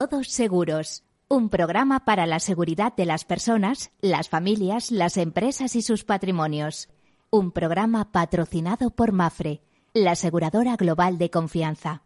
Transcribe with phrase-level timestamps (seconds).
[0.00, 5.82] Todos Seguros, un programa para la seguridad de las personas, las familias, las empresas y
[5.82, 6.88] sus patrimonios.
[7.30, 9.60] Un programa patrocinado por Mafre,
[9.94, 12.02] la aseguradora global de confianza.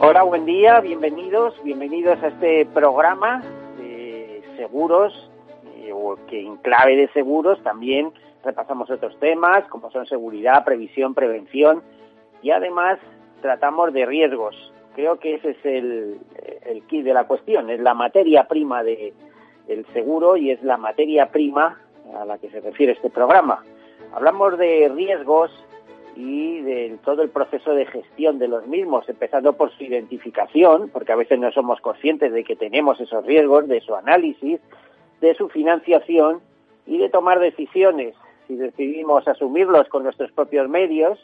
[0.00, 3.42] Hola, buen día, bienvenidos, bienvenidos a este programa
[3.78, 5.30] de seguros
[6.28, 8.12] que en clave de seguros también
[8.44, 11.82] repasamos otros temas como son seguridad, previsión, prevención
[12.42, 12.98] y además
[13.42, 14.72] tratamos de riesgos.
[14.94, 16.18] Creo que ese es el,
[16.64, 19.12] el kit de la cuestión, es la materia prima de,
[19.66, 21.80] del seguro y es la materia prima
[22.14, 23.62] a la que se refiere este programa.
[24.14, 25.50] Hablamos de riesgos
[26.14, 31.12] y de todo el proceso de gestión de los mismos, empezando por su identificación, porque
[31.12, 34.60] a veces no somos conscientes de que tenemos esos riesgos, de su análisis,
[35.20, 36.40] de su financiación
[36.86, 38.14] y de tomar decisiones.
[38.46, 41.18] Si decidimos asumirlos con nuestros propios medios,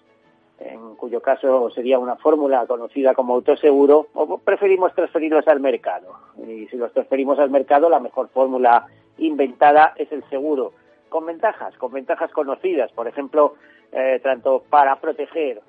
[0.58, 6.14] en cuyo caso sería una fórmula conocida como autoseguro, o preferimos transferirlos al mercado.
[6.46, 8.86] Y si los transferimos al mercado, la mejor fórmula
[9.18, 10.72] inventada es el seguro,
[11.08, 13.54] con ventajas, con ventajas conocidas, por ejemplo,
[13.92, 15.60] eh, tanto para proteger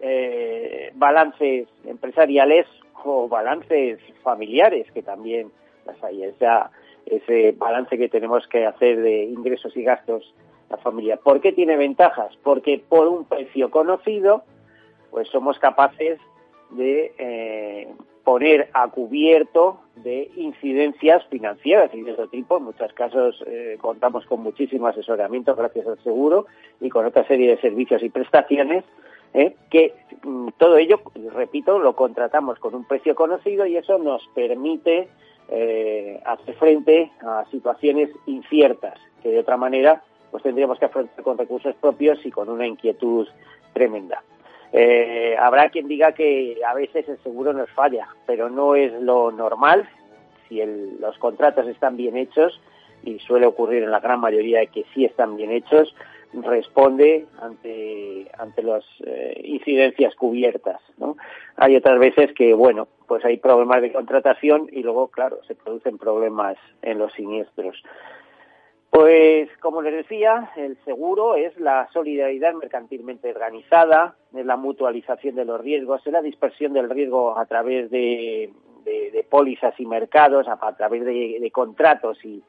[0.00, 2.66] eh, balances empresariales
[3.04, 5.50] o balances familiares, que también
[5.86, 6.24] las hay.
[6.24, 6.70] Esa,
[7.06, 10.34] ese balance que tenemos que hacer de ingresos y gastos
[10.70, 11.16] la familia.
[11.16, 12.36] ¿Por qué tiene ventajas?
[12.42, 14.44] Porque por un precio conocido,
[15.10, 16.18] pues somos capaces
[16.70, 17.88] de eh,
[18.24, 22.56] poner a cubierto de incidencias financieras y de otro tipo.
[22.56, 26.46] En muchos casos eh, contamos con muchísimo asesoramiento gracias al seguro
[26.80, 28.84] y con otra serie de servicios y prestaciones
[29.34, 31.00] eh, que mm, todo ello,
[31.34, 35.08] repito, lo contratamos con un precio conocido y eso nos permite
[35.48, 41.38] eh, hace frente a situaciones inciertas que de otra manera pues tendríamos que afrontar con
[41.38, 43.28] recursos propios y con una inquietud
[43.72, 44.22] tremenda.
[44.72, 49.30] Eh, habrá quien diga que a veces el seguro nos falla, pero no es lo
[49.30, 49.88] normal.
[50.48, 50.60] Si
[50.98, 52.60] los contratos están bien hechos,
[53.04, 55.94] y suele ocurrir en la gran mayoría que sí están bien hechos,
[56.42, 60.80] responde ante, ante las eh, incidencias cubiertas.
[60.98, 61.16] ¿no?
[61.56, 65.98] Hay otras veces que, bueno, pues hay problemas de contratación y luego, claro, se producen
[65.98, 67.82] problemas en los siniestros.
[68.90, 75.44] Pues, como les decía, el seguro es la solidaridad mercantilmente organizada, es la mutualización de
[75.44, 78.52] los riesgos, es la dispersión del riesgo a través de,
[78.84, 82.44] de, pólizas y mercados, a, través de, de contratos y,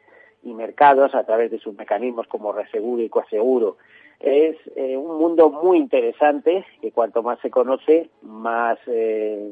[0.46, 3.78] y mercados a través de sus mecanismos como reseguro y coaseguro.
[4.20, 9.52] Es eh, un mundo muy interesante que cuanto más se conoce, más, eh,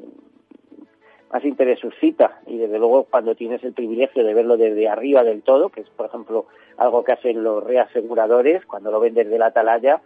[1.32, 2.40] más interés suscita.
[2.46, 5.90] Y desde luego cuando tienes el privilegio de verlo desde arriba del todo, que es
[5.90, 6.46] por ejemplo
[6.78, 10.02] algo que hacen los reaseguradores cuando lo ven desde la atalaya,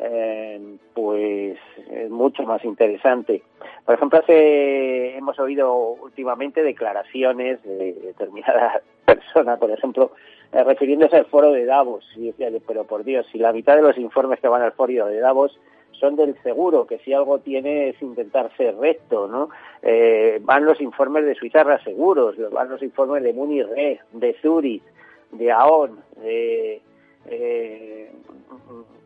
[0.00, 1.56] eh, pues
[1.90, 3.42] es mucho más interesante.
[3.86, 10.12] Por ejemplo, hace, hemos oído últimamente declaraciones de determinadas personas, por ejemplo,
[10.52, 12.04] eh, refiriéndose al foro de Davos.
[12.16, 15.06] Y decía, pero por Dios, si la mitad de los informes que van al foro
[15.06, 15.58] de Davos
[15.92, 19.50] son del seguro, que si algo tiene es intentar ser recto, ¿no?
[19.82, 24.82] Eh, van los informes de Suiza Seguros, van los informes de Munich Re, de Zurich,
[25.30, 26.80] de AON, de
[27.26, 28.10] eh,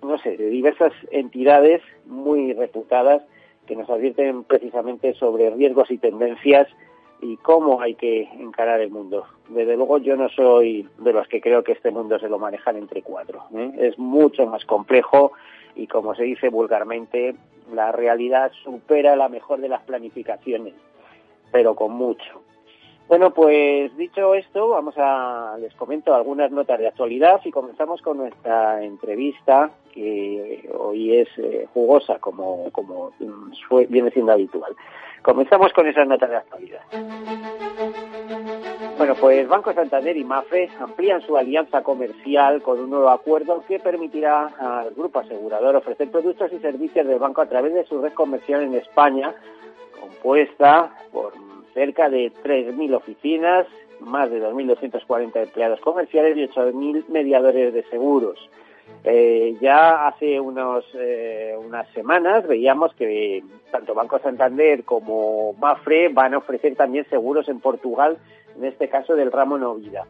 [0.02, 3.22] no sé, de diversas entidades muy reputadas
[3.66, 6.68] que nos advierten precisamente sobre riesgos y tendencias
[7.20, 9.26] y cómo hay que encarar el mundo.
[9.48, 12.76] Desde luego yo no soy de los que creo que este mundo se lo manejan
[12.76, 13.44] entre cuatro.
[13.54, 13.72] ¿eh?
[13.78, 15.32] Es mucho más complejo
[15.74, 17.34] y como se dice vulgarmente,
[17.72, 20.74] la realidad supera la mejor de las planificaciones,
[21.52, 22.42] pero con mucho.
[23.08, 28.16] Bueno, pues dicho esto, vamos a les comento algunas notas de actualidad y comenzamos con
[28.16, 33.12] nuestra entrevista que hoy es eh, jugosa como como
[33.88, 34.74] viene siendo habitual.
[35.22, 36.80] Comenzamos con esas notas de actualidad.
[38.98, 43.78] Bueno, pues Banco Santander y Mafre amplían su alianza comercial con un nuevo acuerdo que
[43.78, 48.12] permitirá al grupo asegurador ofrecer productos y servicios del banco a través de su red
[48.14, 49.34] comercial en España,
[50.00, 51.34] compuesta por
[51.76, 53.66] cerca de 3.000 oficinas,
[54.00, 58.38] más de 2.240 empleados comerciales y 8.000 mediadores de seguros.
[59.04, 66.32] Eh, ya hace unos, eh, unas semanas veíamos que tanto Banco Santander como Mafre van
[66.32, 68.16] a ofrecer también seguros en Portugal,
[68.56, 70.06] en este caso del ramo no vida.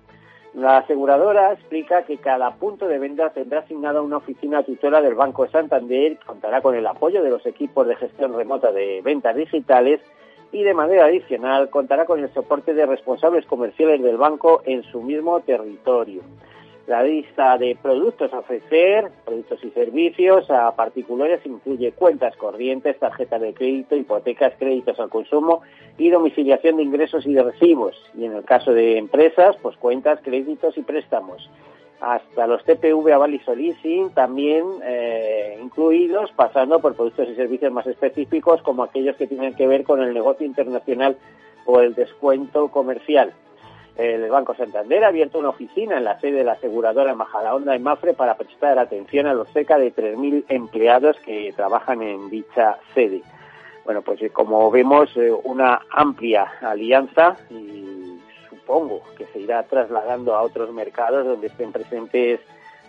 [0.54, 5.44] La aseguradora explica que cada punto de venta tendrá asignada una oficina tutora del Banco
[5.44, 10.00] de Santander, contará con el apoyo de los equipos de gestión remota de ventas digitales
[10.52, 15.02] y de manera adicional contará con el soporte de responsables comerciales del banco en su
[15.02, 16.22] mismo territorio.
[16.86, 23.40] La lista de productos a ofrecer, productos y servicios a particulares incluye cuentas corrientes, tarjetas
[23.40, 25.62] de crédito, hipotecas, créditos al consumo
[25.98, 27.96] y domiciliación de ingresos y de recibos.
[28.16, 31.50] Y en el caso de empresas, pues cuentas, créditos y préstamos.
[32.00, 38.60] Hasta los TPV a y también eh, incluidos, pasando por productos y servicios más específicos
[38.62, 41.16] como aquellos que tienen que ver con el negocio internacional
[41.64, 43.32] o el descuento comercial.
[43.96, 47.82] El Banco Santander ha abierto una oficina en la sede de la aseguradora Majadahonda en
[47.82, 53.22] Mafre para prestar atención a los cerca de 3.000 empleados que trabajan en dicha sede.
[53.86, 58.15] Bueno, pues eh, como vemos, eh, una amplia alianza y
[58.66, 62.40] supongo que se irá trasladando a otros mercados donde estén presentes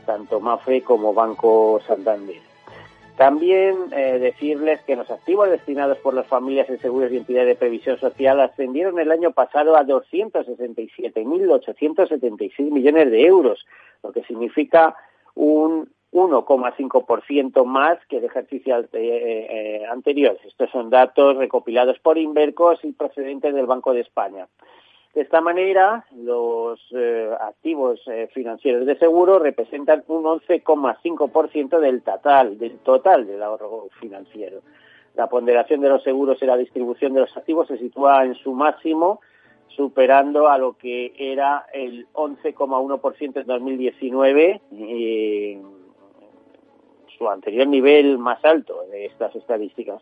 [0.08, 2.42] tanto Mafre como Banco Santander.
[3.16, 7.56] También eh, decirles que los activos destinados por las familias en seguros y entidades de
[7.56, 13.68] previsión social ascendieron el año pasado a 267.876 millones de euros,
[14.04, 14.96] lo que significa
[15.36, 20.40] un 1,5% más que el ejercicio eh, eh, anterior.
[20.46, 24.48] Estos son datos recopilados por Invercos y procedentes del Banco de España.
[25.18, 32.60] De esta manera, los eh, activos eh, financieros de seguro representan un 11,5% del total,
[32.60, 34.62] del total del ahorro financiero.
[35.16, 38.54] La ponderación de los seguros en la distribución de los activos se sitúa en su
[38.54, 39.20] máximo,
[39.70, 45.58] superando a lo que era el 11,1% en 2019, y
[47.18, 50.00] su anterior nivel más alto de estas estadísticas.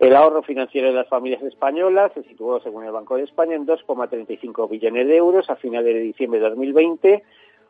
[0.00, 3.66] El ahorro financiero de las familias españolas se situó, según el Banco de España, en
[3.66, 7.22] 2,35 billones de euros a finales de diciembre de 2020,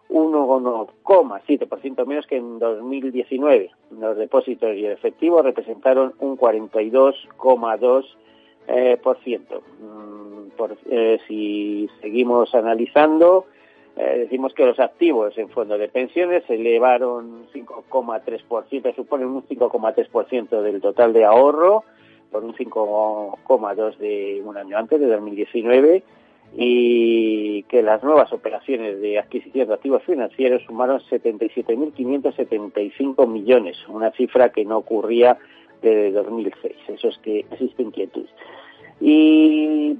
[0.08, 3.70] 1,7% menos que en 2019.
[3.98, 8.04] Los depósitos y el efectivo representaron un 42,2%.
[8.72, 9.62] Eh, por ciento.
[9.80, 13.46] Mm, por, eh, si seguimos analizando,
[13.96, 20.62] eh, decimos que los activos en fondos de pensiones se elevaron 5,3%, suponen un 5,3%
[20.62, 21.82] del total de ahorro,
[22.30, 26.04] por un 5,2 de un año antes, de 2019,
[26.56, 34.48] y que las nuevas operaciones de adquisición de activos financieros sumaron 77.575 millones, una cifra
[34.50, 35.36] que no ocurría
[35.80, 36.76] desde 2006.
[36.88, 38.26] Eso es que existe inquietud.
[39.00, 39.98] Y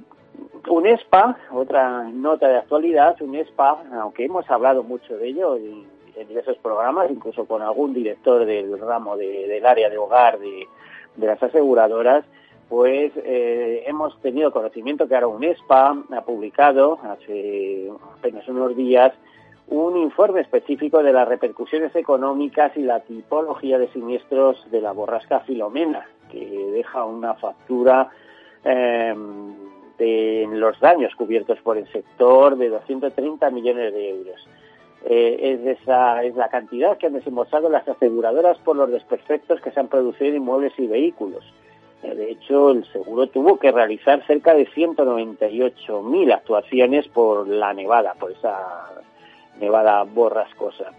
[0.67, 5.89] UNESPA, otra nota de actualidad, UNESPA, aunque hemos hablado mucho de ello en,
[6.27, 10.67] diversos programas, incluso con algún director del ramo del área de hogar de,
[11.15, 12.25] de las aseguradoras,
[12.69, 19.13] pues eh, hemos tenido conocimiento que ahora UNESPA ha publicado hace apenas unos días
[19.67, 25.39] un informe específico de las repercusiones económicas y la tipología de siniestros de la borrasca
[25.41, 28.09] Filomena, que deja una factura
[28.63, 29.15] eh,
[29.97, 34.47] de los daños cubiertos por el sector de 230 millones de euros.
[35.05, 39.71] Eh, es, esa, es la cantidad que han desembolsado las aseguradoras por los desperfectos que
[39.71, 41.43] se han producido en inmuebles y vehículos.
[42.03, 48.13] Eh, de hecho, el seguro tuvo que realizar cerca de 198.000 actuaciones por la nevada,
[48.13, 48.91] por esa
[49.59, 50.91] nevada borrascosa.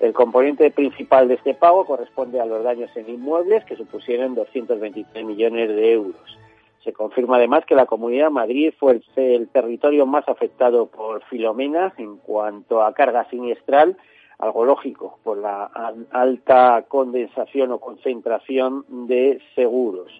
[0.00, 5.24] El componente principal de este pago corresponde a los daños en inmuebles, que supusieron 223
[5.24, 6.38] millones de euros.
[6.84, 11.94] Se confirma además que la Comunidad de Madrid fue el, territorio más afectado por Filomena
[11.96, 13.96] en cuanto a carga siniestral,
[14.38, 15.64] algo lógico, por la
[16.10, 20.12] alta condensación o concentración de seguros.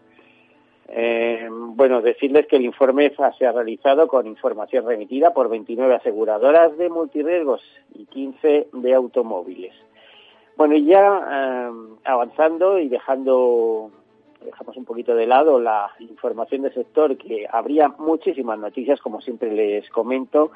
[0.88, 6.76] Eh, bueno, decirles que el informe se ha realizado con información remitida por 29 aseguradoras
[6.78, 7.60] de multirriesgos
[7.94, 9.74] y 15 de automóviles.
[10.56, 11.70] Bueno, y ya eh,
[12.04, 13.90] avanzando y dejando
[14.44, 19.50] dejamos un poquito de lado la información del sector, que habría muchísimas noticias, como siempre
[19.50, 20.50] les comento,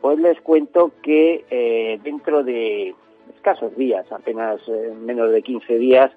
[0.00, 2.94] pues les cuento que eh, dentro de
[3.36, 6.10] escasos días, apenas eh, menos de 15 días,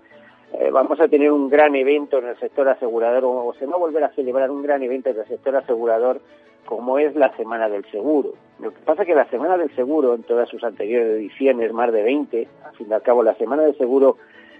[0.54, 3.80] eh, vamos a tener un gran evento en el sector asegurador, o se va a
[3.80, 6.22] volver a celebrar un gran evento en el sector asegurador,
[6.66, 8.34] como es la Semana del Seguro.
[8.60, 11.92] Lo que pasa es que la Semana del Seguro, en todas sus anteriores ediciones, más
[11.92, 14.18] de 20, al fin y al cabo, la Semana del Seguro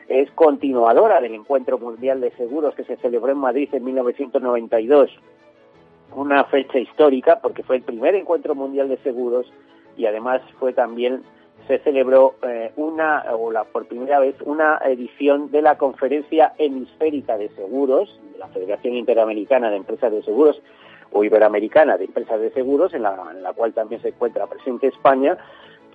[0.08, 5.12] es continuadora del Encuentro Mundial de Seguros que se celebró en Madrid en 1992.
[6.16, 9.52] Una fecha histórica porque fue el primer Encuentro Mundial de Seguros
[9.98, 11.24] y además fue también
[11.68, 17.38] se celebró eh, una o la por primera vez una edición de la Conferencia Hemisférica
[17.38, 20.62] de Seguros de la Federación Interamericana de Empresas de Seguros
[21.12, 24.88] o Iberoamericana de Empresas de Seguros en la, en la cual también se encuentra presente
[24.88, 25.38] España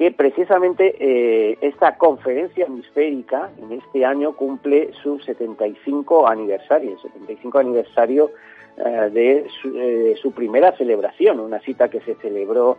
[0.03, 7.59] que precisamente eh, esta conferencia hemisférica en este año cumple su 75 aniversario, el 75
[7.61, 8.33] aniversario
[8.79, 12.79] eh, de, eh, su, primera celebración, una cita que se celebró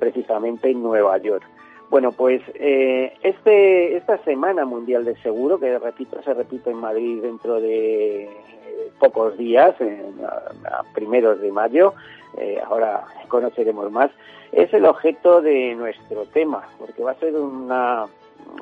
[0.00, 1.44] precisamente en Nueva York.
[1.90, 7.60] Bueno, pues este, esta Semana Mundial de Seguro, que repito, se repite en Madrid dentro
[7.60, 8.28] de
[8.98, 9.76] pocos días,
[10.64, 11.94] a, primeros de mayo,
[12.40, 14.10] eh, ahora conoceremos más,
[14.52, 18.06] es el objeto de nuestro tema, porque va a ser una,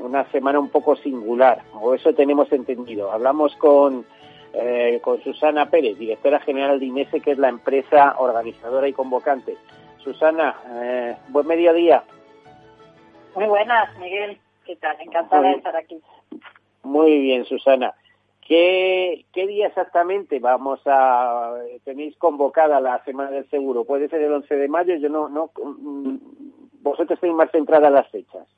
[0.00, 3.10] una semana un poco singular, o eso tenemos entendido.
[3.10, 4.04] Hablamos con,
[5.00, 9.56] con Susana Pérez, directora general de INESE, que es la empresa organizadora y convocante.
[10.02, 10.56] Susana,
[11.28, 12.02] buen mediodía.
[13.34, 14.38] Muy buenas, Miguel.
[14.66, 15.00] ¿Qué tal?
[15.00, 16.00] Encantada de estar aquí.
[16.82, 17.94] Muy bien, Susana.
[18.48, 21.52] ¿Qué, ¿Qué día exactamente vamos a
[21.84, 23.84] tenéis convocada la Semana del Seguro?
[23.84, 24.94] ¿Puede ser el 11 de mayo?
[24.94, 26.16] Yo no, no, mm,
[26.80, 28.48] vosotros estáis más centrada en las fechas.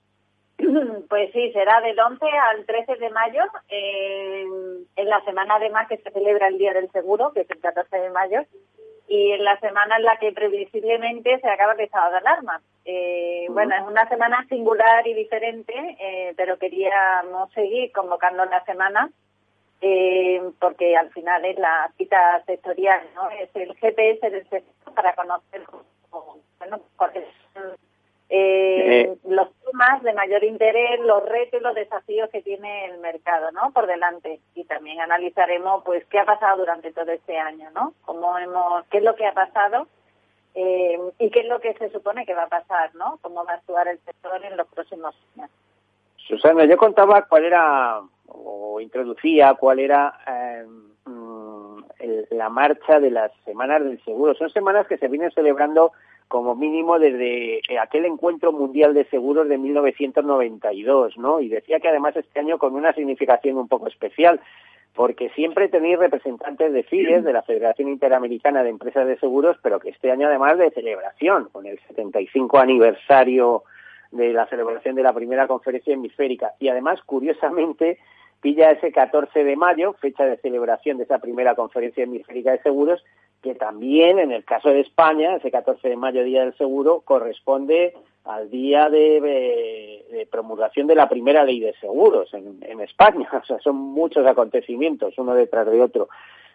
[1.09, 6.11] Pues sí, será del 11 al 13 de mayo, en la semana además que se
[6.13, 8.43] celebra el Día del Seguro, que es el 14 de mayo,
[9.09, 12.63] y en la semana en la que previsiblemente se acaba el estado de alarma.
[12.85, 19.11] Eh, bueno, es una semana singular y diferente, eh, pero queríamos seguir convocando la semana
[19.81, 23.31] eh, porque al final es la cita sectorial, ¿no?
[23.31, 25.63] Es el GPS del sector para conocer
[26.59, 27.25] bueno, cuáles
[28.33, 33.51] eh, los temas de mayor interés, los retos y los desafíos que tiene el mercado,
[33.51, 33.73] ¿no?
[33.73, 34.39] Por delante.
[34.55, 37.93] Y también analizaremos, pues, qué ha pasado durante todo este año, ¿no?
[38.03, 39.89] Cómo hemos, qué es lo que ha pasado
[40.55, 43.19] eh, y qué es lo que se supone que va a pasar, ¿no?
[43.21, 45.51] Cómo va a actuar el sector en los próximos años.
[46.17, 50.65] Susana, yo contaba cuál era, o introducía cuál era eh,
[51.07, 51.81] mm,
[52.31, 54.35] la marcha de las semanas del seguro.
[54.35, 55.93] Son semanas que se vienen celebrando
[56.29, 61.41] como mínimo desde aquel encuentro mundial de seguros de 1992, ¿no?
[61.41, 64.41] Y decía que además este año con una significación un poco especial,
[64.95, 69.81] porque siempre tenéis representantes de FIDES, de la Federación Interamericana de Empresas de Seguros, pero
[69.81, 73.65] que este año además de celebración, con el 75 aniversario
[74.13, 76.53] de la celebración de la primera conferencia hemisférica.
[76.61, 77.99] Y además, curiosamente,
[78.41, 83.05] pilla ese 14 de mayo, fecha de celebración de esa primera conferencia hemisférica de seguros,
[83.43, 87.95] que también en el caso de España, ese 14 de mayo, Día del Seguro, corresponde
[88.25, 93.29] al día de, promulgación de la primera ley de seguros en, España.
[93.43, 96.09] O sea, son muchos acontecimientos, uno detrás de otro.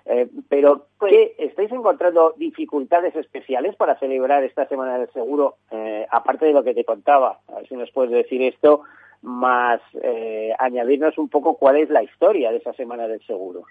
[0.05, 6.05] Eh, pero, pues ¿qué, ¿estáis encontrando dificultades especiales para celebrar esta Semana del Seguro, eh,
[6.11, 7.39] aparte de lo que te contaba?
[7.47, 8.83] A ver si nos puedes decir esto,
[9.25, 13.63] más eh, añadirnos un poco cuál es la historia de esa Semana del Seguro.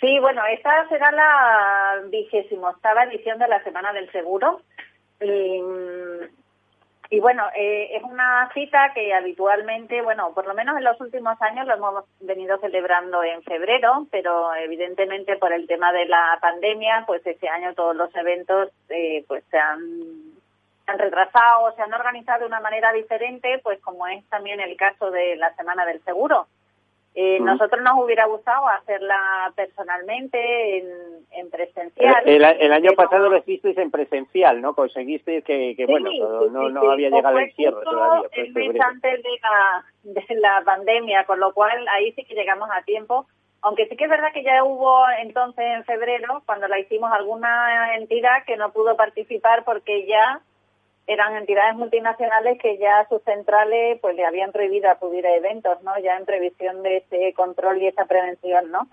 [0.00, 4.62] Sí, bueno, esta será la vigésimo octava edición de la Semana del Seguro.
[7.12, 11.40] Y, bueno, eh, es una cita que habitualmente, bueno, por lo menos en los últimos
[11.42, 17.04] años lo hemos venido celebrando en febrero, pero evidentemente por el tema de la pandemia,
[17.06, 20.39] pues este año todos los eventos eh, pues se han,
[20.90, 25.10] han retrasado, se han organizado de una manera diferente, pues como es también el caso
[25.10, 26.46] de la Semana del Seguro.
[27.14, 32.22] Eh, Nosotros nos hubiera gustado hacerla personalmente en, presencial.
[32.24, 34.74] El, año pasado lo hicisteis en presencial, ¿no?
[34.74, 36.10] Conseguisteis que, bueno,
[36.50, 38.28] no, no había llegado el cierre todavía.
[38.32, 42.68] El mes antes de la, de la pandemia, con lo cual ahí sí que llegamos
[42.72, 43.26] a tiempo.
[43.62, 47.96] Aunque sí que es verdad que ya hubo entonces en febrero, cuando la hicimos, alguna
[47.96, 50.40] entidad que no pudo participar porque ya
[51.06, 55.98] eran entidades multinacionales que ya sus centrales pues le habían prohibido acudir a eventos, ¿no?
[55.98, 58.88] Ya en previsión de ese control y esa prevención, ¿no?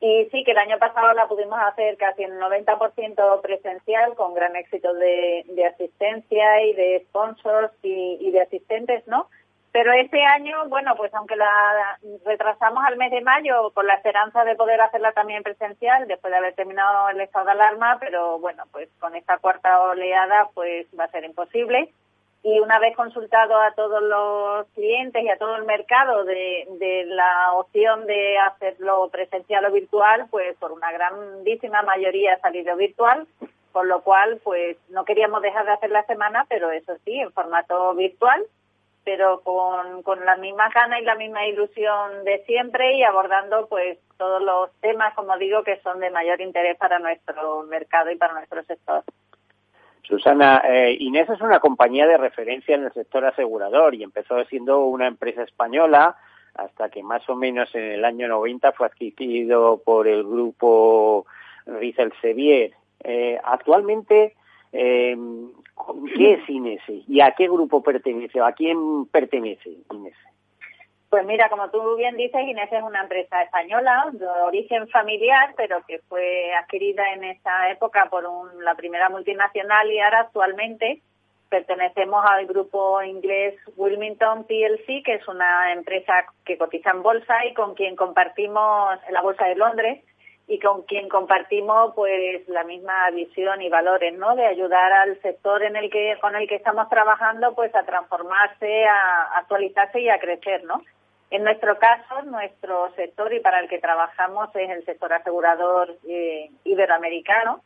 [0.00, 4.56] Y sí, que el año pasado la pudimos hacer casi en 90% presencial, con gran
[4.56, 9.28] éxito de, asistencia y de sponsors y de asistentes, ¿no?
[9.72, 14.44] Pero este año, bueno, pues aunque la retrasamos al mes de mayo con la esperanza
[14.44, 18.64] de poder hacerla también presencial después de haber terminado el estado de alarma, pero bueno,
[18.70, 21.90] pues con esta cuarta oleada pues va a ser imposible.
[22.42, 27.04] Y una vez consultado a todos los clientes y a todo el mercado de, de
[27.06, 33.26] la opción de hacerlo presencial o virtual, pues por una grandísima mayoría ha salido virtual,
[33.70, 37.32] con lo cual pues no queríamos dejar de hacer la semana, pero eso sí, en
[37.32, 38.44] formato virtual
[39.04, 43.98] pero con, con la misma gana y la misma ilusión de siempre y abordando pues
[44.16, 48.34] todos los temas, como digo, que son de mayor interés para nuestro mercado y para
[48.34, 49.02] nuestro sector.
[50.02, 54.84] Susana, eh, Inés es una compañía de referencia en el sector asegurador y empezó siendo
[54.84, 56.16] una empresa española
[56.54, 61.26] hasta que más o menos en el año 90 fue adquirido por el grupo
[61.66, 62.72] Rizel Sevier.
[63.02, 64.34] Eh, actualmente,
[64.72, 65.16] eh,
[66.16, 70.16] ¿Qué es Inese y a qué grupo pertenece o a quién pertenece Inese?
[71.10, 75.82] Pues mira, como tú bien dices, Inés es una empresa española de origen familiar, pero
[75.86, 78.24] que fue adquirida en esa época por
[78.62, 81.02] la primera multinacional y ahora actualmente
[81.50, 87.52] pertenecemos al grupo inglés Wilmington PLC, que es una empresa que cotiza en bolsa y
[87.52, 90.02] con quien compartimos la bolsa de Londres
[90.52, 94.36] y con quien compartimos pues la misma visión y valores, ¿no?
[94.36, 98.84] De ayudar al sector en el que con el que estamos trabajando pues a transformarse,
[98.84, 100.82] a actualizarse y a crecer, ¿no?
[101.30, 106.50] En nuestro caso, nuestro sector y para el que trabajamos es el sector asegurador eh,
[106.64, 107.62] iberoamericano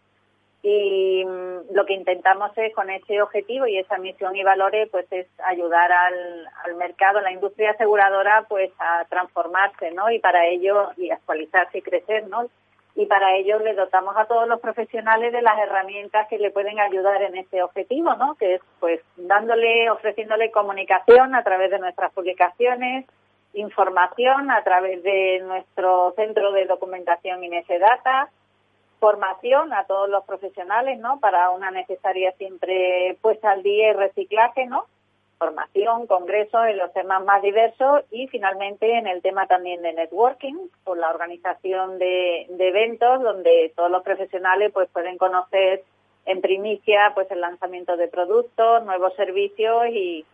[0.63, 5.07] y mm, lo que intentamos es con ese objetivo y esa misión y valores pues
[5.11, 10.09] es ayudar al, al mercado, la industria aseguradora pues a transformarse, ¿no?
[10.09, 12.49] Y para ello y actualizarse y crecer, ¿no?
[12.97, 16.81] Y para ello le dotamos a todos los profesionales de las herramientas que le pueden
[16.81, 18.35] ayudar en ese objetivo, ¿no?
[18.37, 23.05] Que es pues dándole, ofreciéndole comunicación a través de nuestras publicaciones,
[23.53, 28.31] información a través de nuestro centro de documentación INS Data,
[28.99, 31.21] formación a todos los profesionales, ¿no?
[31.21, 34.87] Para una necesaria siempre puesta al día y reciclaje, ¿no?
[35.39, 40.55] Formación, congresos en los temas más diversos y finalmente en el tema también de networking,
[40.85, 45.85] por la organización de, eventos donde todos los profesionales pues pueden conocer
[46.25, 50.25] en primicia pues el lanzamiento de productos, nuevos servicios y,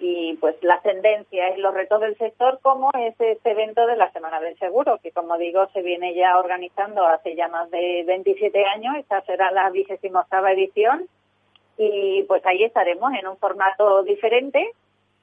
[0.00, 4.10] y pues las tendencias y los retos del sector como es este evento de la
[4.12, 8.64] Semana del Seguro, que como digo se viene ya organizando hace ya más de 27
[8.66, 11.08] años, esta será la vigésima octava edición
[11.78, 14.72] y pues ahí estaremos en un formato diferente,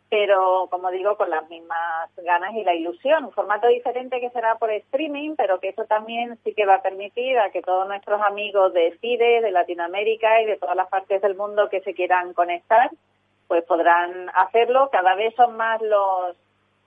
[0.09, 3.25] pero como digo, con las mismas ganas y la ilusión.
[3.25, 6.81] Un formato diferente que será por streaming, pero que eso también sí que va a
[6.81, 11.21] permitir a que todos nuestros amigos de FIDE, de Latinoamérica y de todas las partes
[11.21, 12.89] del mundo que se quieran conectar,
[13.49, 14.89] pues podrán hacerlo.
[14.91, 16.37] Cada vez son más los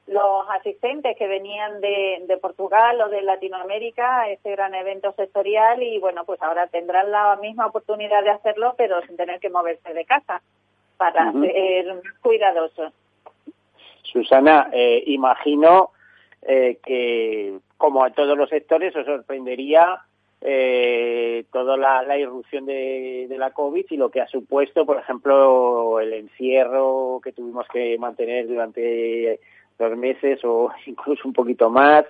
[0.09, 5.83] los asistentes que venían de, de, Portugal o de Latinoamérica a este gran evento sectorial
[5.83, 9.93] y bueno, pues ahora tendrán la misma oportunidad de hacerlo, pero sin tener que moverse
[9.93, 10.41] de casa
[10.97, 12.93] para ser cuidadosos.
[14.03, 15.91] Susana, eh, imagino
[16.43, 20.01] eh, que como a todos los sectores os sorprendería
[20.41, 24.99] eh, toda la, la irrupción de, de, la COVID y lo que ha supuesto, por
[24.99, 29.41] ejemplo, el encierro que tuvimos que mantener durante
[29.79, 32.05] dos meses o incluso un poquito más,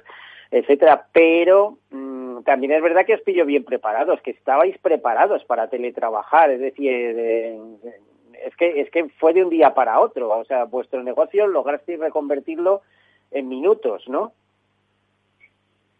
[0.50, 1.06] etcétera.
[1.12, 6.50] Pero mm, también es verdad que os pillo bien preparados, que estabais preparados para teletrabajar,
[6.50, 7.58] es decir, eh,
[8.44, 11.98] es que es que fue de un día para otro, o sea, vuestro negocio lograsteis
[11.98, 12.82] reconvertirlo
[13.30, 14.32] en minutos, ¿no?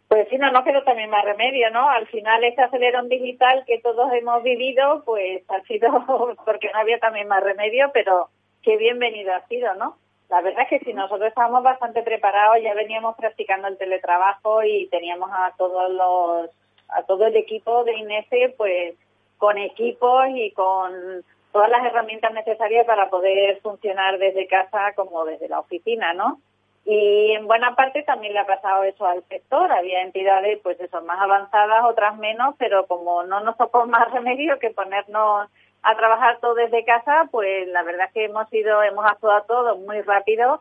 [0.08, 1.86] Pues sí, no, no quedó también más remedio, ¿no?
[1.86, 5.90] Al final ese acelerón digital que todos hemos vivido, pues ha sido
[6.46, 8.30] porque no había también más remedio, pero
[8.62, 9.96] qué bienvenido ha sido, ¿no?
[10.28, 14.86] La verdad es que si nosotros estábamos bastante preparados, ya veníamos practicando el teletrabajo y
[14.88, 16.50] teníamos a todos los,
[16.88, 18.94] a todo el equipo de INESE, pues
[19.38, 25.48] con equipos y con todas las herramientas necesarias para poder funcionar desde casa como desde
[25.48, 26.40] la oficina, ¿no?
[26.84, 29.70] Y en buena parte también le ha pasado eso al sector.
[29.70, 34.58] Había entidades, pues eso, más avanzadas, otras menos, pero como no nos tocó más remedio
[34.58, 35.48] que ponernos
[35.82, 39.76] a trabajar todo desde casa, pues la verdad es que hemos ido, hemos actuado todo
[39.78, 40.60] muy rápido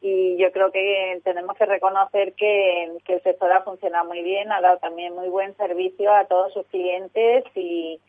[0.00, 4.60] y yo creo que tenemos que reconocer que, el sector ha funcionado muy bien, ha
[4.60, 8.00] dado también muy buen servicio a todos sus clientes y,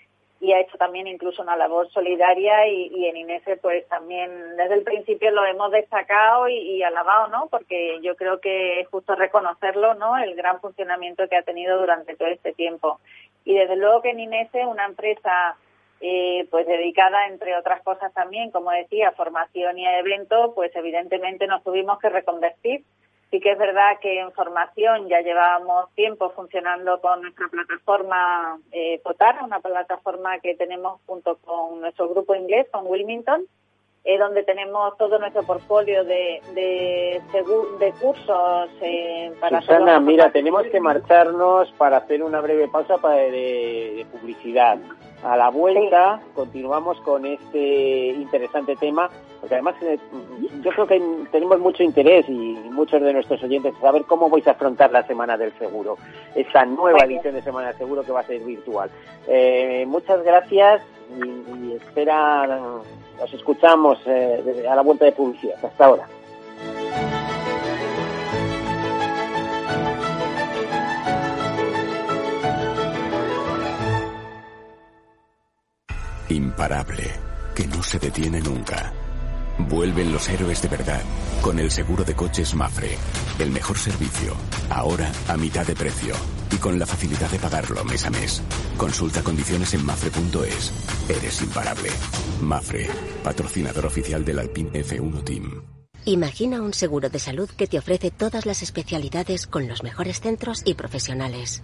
[0.54, 5.32] ha hecho también incluso una labor solidaria y, en INESE pues también desde el principio
[5.32, 7.48] lo hemos destacado y, y, alabado, ¿no?
[7.48, 10.17] Porque yo creo que es justo reconocerlo, ¿no?
[10.17, 13.00] El gran funcionamiento que ha tenido durante todo este tiempo.
[13.46, 15.56] Y desde luego que en INESE, una empresa
[16.01, 20.75] eh, pues dedicada, entre otras cosas también, como decía, a formación y a eventos, pues
[20.75, 22.83] evidentemente nos tuvimos que reconvertir.
[23.29, 29.01] Sí que es verdad que en formación ya llevábamos tiempo funcionando con nuestra plataforma eh,
[29.03, 33.45] Potara, una plataforma que tenemos junto con nuestro grupo inglés, con Wilmington,
[34.08, 37.22] eh, donde tenemos todo nuestro portfolio de, de,
[37.78, 39.60] de cursos eh, para...
[39.60, 44.78] Susana, mira, tenemos que marcharnos para hacer una breve pausa para de publicidad.
[45.24, 49.10] A la vuelta continuamos con este interesante tema,
[49.41, 50.00] porque además eh,
[50.62, 54.52] yo creo que tenemos mucho interés y muchos de nuestros oyentes saber cómo vais a
[54.52, 55.98] afrontar la Semana del Seguro,
[56.34, 58.89] esa nueva edición de Semana del Seguro que va a ser virtual.
[59.28, 60.82] Eh, muchas gracias
[61.15, 65.63] y, espera, nos escuchamos eh, a la vuelta de publicidad.
[65.63, 66.08] Hasta ahora.
[76.30, 77.04] Imparable,
[77.56, 78.93] que no se detiene nunca.
[79.60, 81.02] Vuelven los héroes de verdad
[81.41, 82.98] con el seguro de coches Mafre.
[83.39, 84.34] El mejor servicio,
[84.70, 86.13] ahora a mitad de precio
[86.52, 88.41] y con la facilidad de pagarlo mes a mes.
[88.78, 90.72] Consulta condiciones en mafre.es.
[91.10, 91.89] Eres imparable.
[92.41, 92.88] Mafre,
[93.24, 95.63] patrocinador oficial del Alpine F1 Team.
[96.06, 100.62] Imagina un seguro de salud que te ofrece todas las especialidades con los mejores centros
[100.63, 101.63] y profesionales.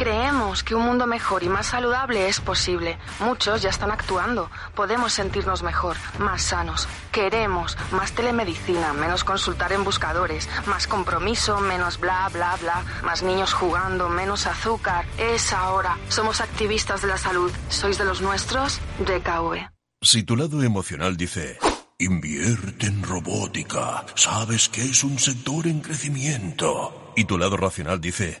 [0.00, 2.96] Creemos que un mundo mejor y más saludable es posible.
[3.18, 4.50] Muchos ya están actuando.
[4.74, 6.88] Podemos sentirnos mejor, más sanos.
[7.12, 13.52] Queremos más telemedicina, menos consultar en buscadores, más compromiso, menos bla, bla, bla, más niños
[13.52, 15.04] jugando, menos azúcar.
[15.18, 15.98] Es ahora.
[16.08, 17.52] Somos activistas de la salud.
[17.68, 18.80] ¿Sois de los nuestros?
[19.00, 19.68] DKV.
[20.00, 21.58] Si tu lado emocional dice,
[21.98, 27.12] invierte en robótica, sabes que es un sector en crecimiento.
[27.16, 28.40] Y tu lado racional dice,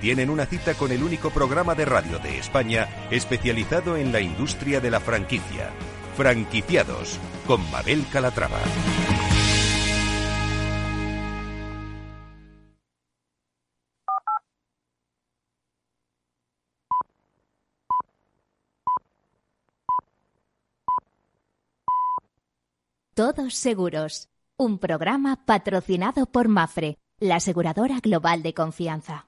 [0.00, 4.80] tienen una cita con el único programa de radio de España especializado en la industria
[4.80, 5.70] de la franquicia.
[6.16, 8.60] Franquiciados con Mabel Calatrava.
[23.16, 24.28] Todos Seguros,
[24.58, 29.26] un programa patrocinado por Mafre, la aseguradora global de confianza.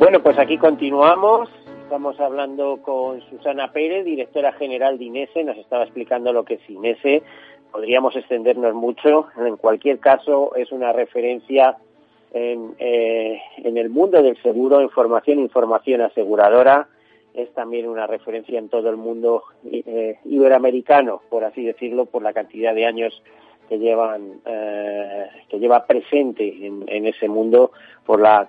[0.00, 1.50] Bueno, pues aquí continuamos.
[1.82, 5.44] Estamos hablando con Susana Pérez, directora general de INESE.
[5.44, 7.22] Nos estaba explicando lo que es INESE.
[7.70, 9.26] Podríamos extendernos mucho.
[9.36, 11.76] En cualquier caso, es una referencia
[12.32, 16.88] en, eh, en el mundo del seguro, información, información aseguradora.
[17.34, 22.32] Es también una referencia en todo el mundo eh, iberoamericano, por así decirlo, por la
[22.32, 23.22] cantidad de años
[23.70, 27.70] que llevan eh, que lleva presente en, en, ese mundo
[28.04, 28.48] por la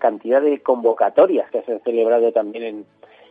[0.00, 2.86] cantidad de convocatorias que se han celebrado también en,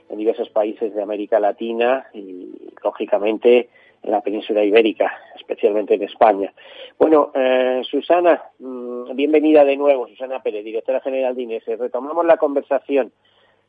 [0.08, 3.68] en, diversos países de América Latina y lógicamente
[4.04, 6.54] en la península ibérica, especialmente en España.
[6.98, 11.66] Bueno, eh, Susana, mmm, bienvenida de nuevo, Susana Pérez, directora general de INES.
[11.66, 13.12] Retomamos la conversación.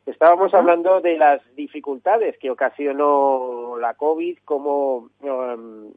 [0.06, 5.92] Estábamos hablando de las dificultades que ocasionó la COVID, cómo um,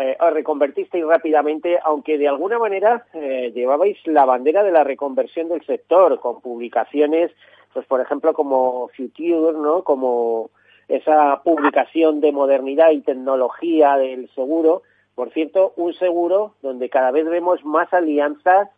[0.00, 5.48] eh, os reconvertisteis rápidamente, aunque de alguna manera eh, llevabais la bandera de la reconversión
[5.48, 7.30] del sector, con publicaciones,
[7.72, 9.82] pues por ejemplo como Future, ¿no?
[9.84, 10.50] Como
[10.88, 14.82] esa publicación de modernidad y tecnología del seguro.
[15.14, 18.68] Por cierto, un seguro donde cada vez vemos más alianzas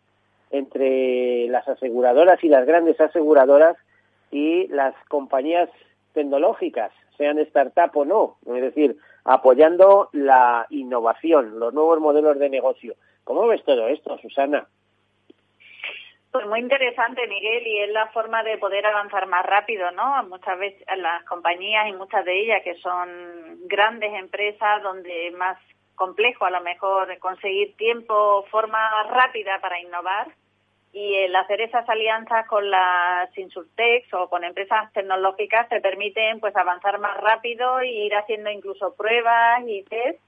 [0.51, 3.75] entre las aseguradoras y las grandes aseguradoras
[4.31, 5.69] y las compañías
[6.13, 8.37] tecnológicas, sean startup o no.
[8.45, 8.97] Es decir,
[9.27, 12.95] apoyando la innovación, los nuevos modelos de negocio.
[13.25, 14.65] ¿Cómo ves todo esto, Susana?
[16.31, 20.23] Pues muy interesante, Miguel, y es la forma de poder avanzar más rápido, ¿no?
[20.29, 25.57] Muchas veces las compañías y muchas de ellas que son grandes empresas donde es más
[25.95, 30.27] complejo a lo mejor conseguir tiempo, forma rápida para innovar
[30.97, 36.55] y el hacer esas alianzas con las Insurtex o con empresas tecnológicas te permiten pues
[36.55, 40.19] avanzar más rápido e ir haciendo incluso pruebas y test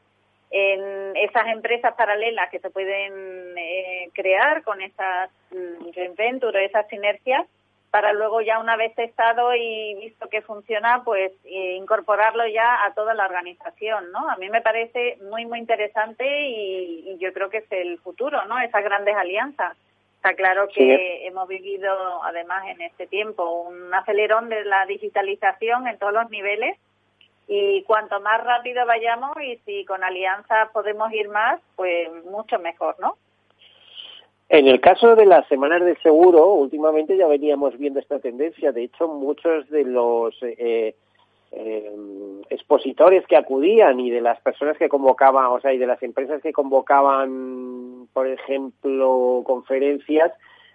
[0.51, 7.47] en esas empresas paralelas que se pueden eh, crear con esas joint ventures, esas sinergias,
[7.89, 12.93] para luego ya una vez testado y visto que funciona, pues eh, incorporarlo ya a
[12.93, 14.29] toda la organización, ¿no?
[14.29, 18.45] A mí me parece muy, muy interesante y, y yo creo que es el futuro,
[18.45, 18.59] ¿no?
[18.59, 19.75] Esas grandes alianzas.
[20.19, 21.25] Está claro que sí.
[21.27, 21.89] hemos vivido,
[22.25, 26.77] además, en este tiempo un acelerón de la digitalización en todos los niveles
[27.47, 32.97] y cuanto más rápido vayamos y si con alianzas podemos ir más, pues mucho mejor,
[32.99, 33.15] ¿no?
[34.49, 38.73] En el caso de las semanas de seguro, últimamente ya veníamos viendo esta tendencia.
[38.73, 40.95] De hecho, muchos de los eh,
[41.51, 41.91] eh,
[42.49, 46.41] expositores que acudían y de las personas que convocaban, o sea, y de las empresas
[46.41, 50.31] que convocaban, por ejemplo, conferencias,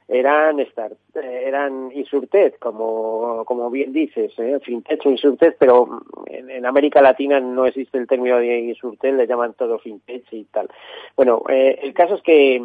[0.06, 4.60] eran start, eran Insurtech, como, como bien dices, ¿eh?
[4.62, 9.54] Fintech o pero en, en, América Latina no existe el término de Insurtech, le llaman
[9.54, 10.68] todo Fintech y tal.
[11.16, 12.60] Bueno, eh, el caso es que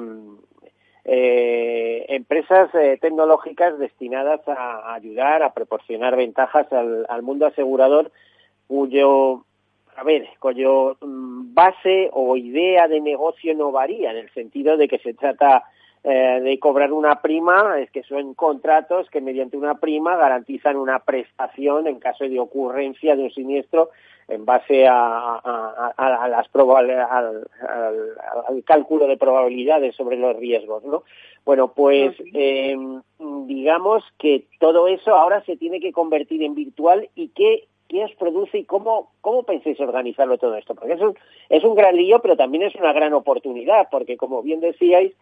[1.06, 8.12] eh, empresas eh, tecnológicas destinadas a, ayudar, a proporcionar ventajas al, al mundo asegurador
[8.68, 9.44] cuyo
[10.00, 14.88] a ver, cuyo mm, base o idea de negocio no varía, en el sentido de
[14.88, 15.66] que se trata
[16.04, 21.00] eh, de cobrar una prima, es que son contratos que mediante una prima garantizan una
[21.00, 23.90] prestación en caso de ocurrencia de un siniestro
[24.30, 27.48] en base a, a, a, a las al, al,
[28.48, 31.04] al, cálculo de probabilidades sobre los riesgos, ¿no?
[31.46, 32.78] Bueno, pues eh,
[33.46, 38.12] digamos que todo eso ahora se tiene que convertir en virtual y qué qué os
[38.16, 40.76] produce y cómo, cómo pensáis organizarlo todo esto.
[40.76, 41.18] Porque es un,
[41.50, 45.14] es un gran lío, pero también es una gran oportunidad, porque como bien decíais,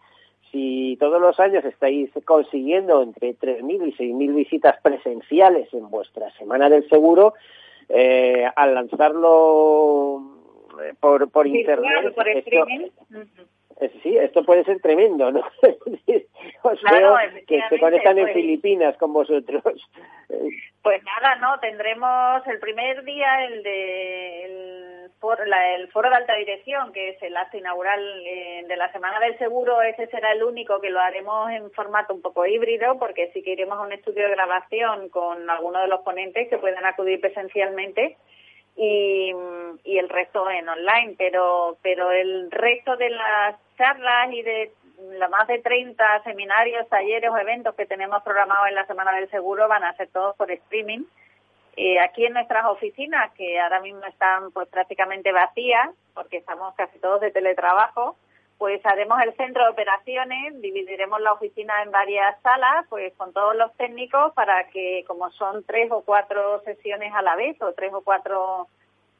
[0.52, 6.68] si todos los años estáis consiguiendo entre 3.000 y 6.000 visitas presenciales en vuestra Semana
[6.68, 7.34] del Seguro,
[7.88, 10.22] eh, al lanzarlo
[11.00, 12.14] por, por Virtual, Internet...
[12.14, 12.90] por esto, streaming.
[14.02, 15.40] sí, esto puede ser tremendo, ¿no?
[16.62, 18.34] Os veo que se conectan en pues.
[18.34, 19.62] Filipinas con vosotros.
[20.82, 26.34] Pues nada, no, tendremos el primer día el de el foro, el foro de alta
[26.34, 29.82] dirección, que es el acto inaugural eh, de la Semana del Seguro.
[29.82, 33.52] Ese será el único que lo haremos en formato un poco híbrido, porque sí que
[33.52, 38.16] iremos a un estudio de grabación con algunos de los ponentes que puedan acudir presencialmente
[38.76, 39.32] y,
[39.84, 44.72] y el resto en online, pero, pero el resto de las charlas y de
[45.18, 49.30] los más de 30 seminarios, talleres o eventos que tenemos programados en la Semana del
[49.30, 51.04] Seguro van a ser todos por streaming.
[51.80, 56.98] Eh, aquí en nuestras oficinas, que ahora mismo están pues prácticamente vacías, porque estamos casi
[56.98, 58.16] todos de teletrabajo,
[58.58, 63.54] pues haremos el centro de operaciones, dividiremos la oficina en varias salas, pues con todos
[63.54, 67.94] los técnicos para que como son tres o cuatro sesiones a la vez o tres
[67.94, 68.66] o cuatro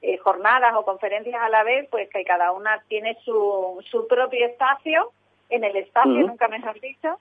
[0.02, 4.44] eh, jornadas o conferencias a la vez, pues que cada una tiene su, su propio
[4.44, 5.12] espacio,
[5.48, 7.20] en el espacio, nunca mejor dicho,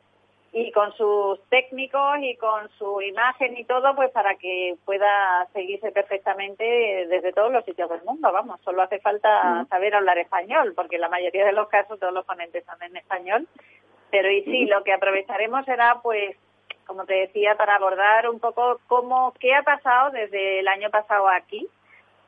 [0.53, 5.91] y con sus técnicos y con su imagen y todo, pues para que pueda seguirse
[5.91, 6.63] perfectamente
[7.07, 11.01] desde todos los sitios del mundo, vamos, solo hace falta saber hablar español, porque en
[11.01, 13.47] la mayoría de los casos todos los ponentes son en español,
[14.09, 16.37] pero y sí, lo que aprovecharemos será pues
[16.87, 21.27] como te decía, para abordar un poco cómo, qué ha pasado desde el año pasado
[21.27, 21.67] aquí.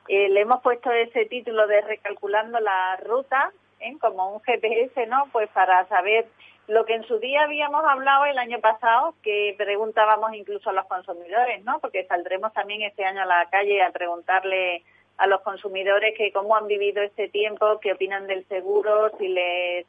[0.06, 3.96] Eh, le hemos puesto ese título de recalculando la ruta, ¿eh?
[4.00, 5.28] como un GPS, ¿no?
[5.32, 6.26] Pues para saber
[6.70, 10.86] lo que en su día habíamos hablado el año pasado, que preguntábamos incluso a los
[10.86, 11.80] consumidores, ¿no?
[11.80, 14.84] Porque saldremos también este año a la calle a preguntarle
[15.16, 19.86] a los consumidores que cómo han vivido este tiempo, qué opinan del seguro, si les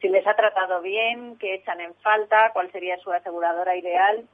[0.00, 4.24] si les ha tratado bien, qué echan en falta, cuál sería su aseguradora ideal.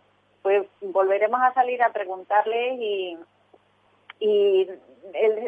[0.40, 3.18] Pues volveremos a salir a preguntarles y,
[4.18, 4.66] y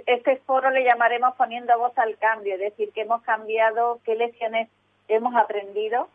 [0.06, 4.68] este foro le llamaremos poniendo voz al cambio, es decir, que hemos cambiado, qué lecciones
[5.08, 6.06] hemos aprendido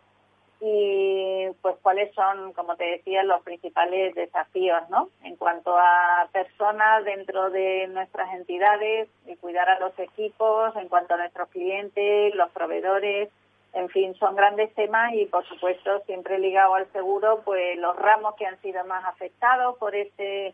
[0.61, 5.09] y pues cuáles son, como te decía, los principales desafíos, ¿no?
[5.23, 11.13] En cuanto a personas dentro de nuestras entidades, y cuidar a los equipos, en cuanto
[11.13, 13.29] a nuestros clientes, los proveedores,
[13.73, 18.35] en fin, son grandes temas y por supuesto siempre ligado al seguro, pues los ramos
[18.35, 20.53] que han sido más afectados por este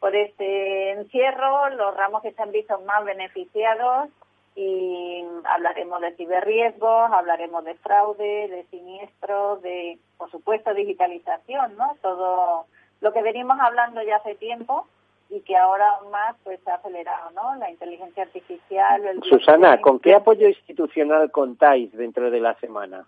[0.00, 4.10] por este encierro, los ramos que se han visto más beneficiados
[4.56, 11.96] y hablaremos de ciberriesgos, hablaremos de fraude, de siniestros, de, por supuesto, digitalización, ¿no?
[12.00, 12.66] Todo
[13.00, 14.86] lo que venimos hablando ya hace tiempo
[15.30, 17.56] y que ahora aún más pues se ha acelerado, ¿no?
[17.56, 19.04] La inteligencia artificial.
[19.04, 23.06] El Susana, ¿con qué apoyo institucional contáis dentro de la semana?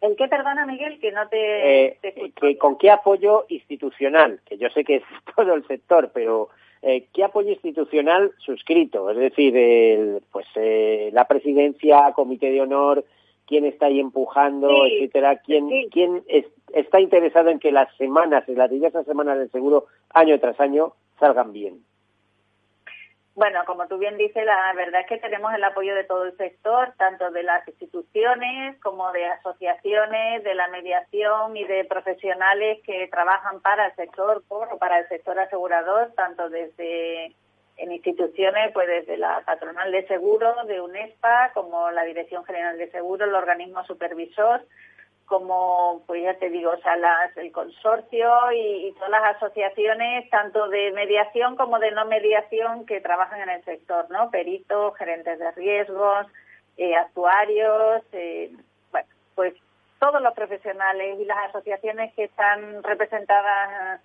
[0.00, 1.98] ¿El qué, perdona, Miguel, que no te, eh,
[2.34, 4.40] que, ¿Con qué apoyo institucional?
[4.46, 5.02] Que yo sé que es
[5.36, 6.48] todo el sector, pero
[6.88, 9.10] eh, ¿qué apoyo institucional suscrito?
[9.10, 13.04] Es decir, el, pues eh, la presidencia, comité de honor,
[13.44, 16.22] quién está ahí empujando, etcétera, quién, quién
[16.72, 21.52] está interesado en que las semanas, las diversas semanas del seguro, año tras año, salgan
[21.52, 21.80] bien.
[23.36, 26.34] Bueno, como tú bien dices, la verdad es que tenemos el apoyo de todo el
[26.38, 33.08] sector, tanto de las instituciones como de asociaciones, de la mediación y de profesionales que
[33.08, 37.36] trabajan para el sector o para el sector asegurador, tanto desde
[37.76, 42.90] en instituciones, pues desde la patronal de seguros, de UNESPA, como la Dirección General de
[42.90, 44.62] Seguros, el organismo supervisor,
[45.26, 50.68] como, pues ya te digo, o sea, las, el consorcio y, todas las asociaciones, tanto
[50.68, 54.30] de mediación como de no mediación, que trabajan en el sector, ¿no?
[54.30, 56.26] Peritos, gerentes de riesgos,
[56.76, 58.52] eh, actuarios, eh,
[58.90, 59.54] bueno, pues
[59.98, 64.00] todos los profesionales y las asociaciones que están representadas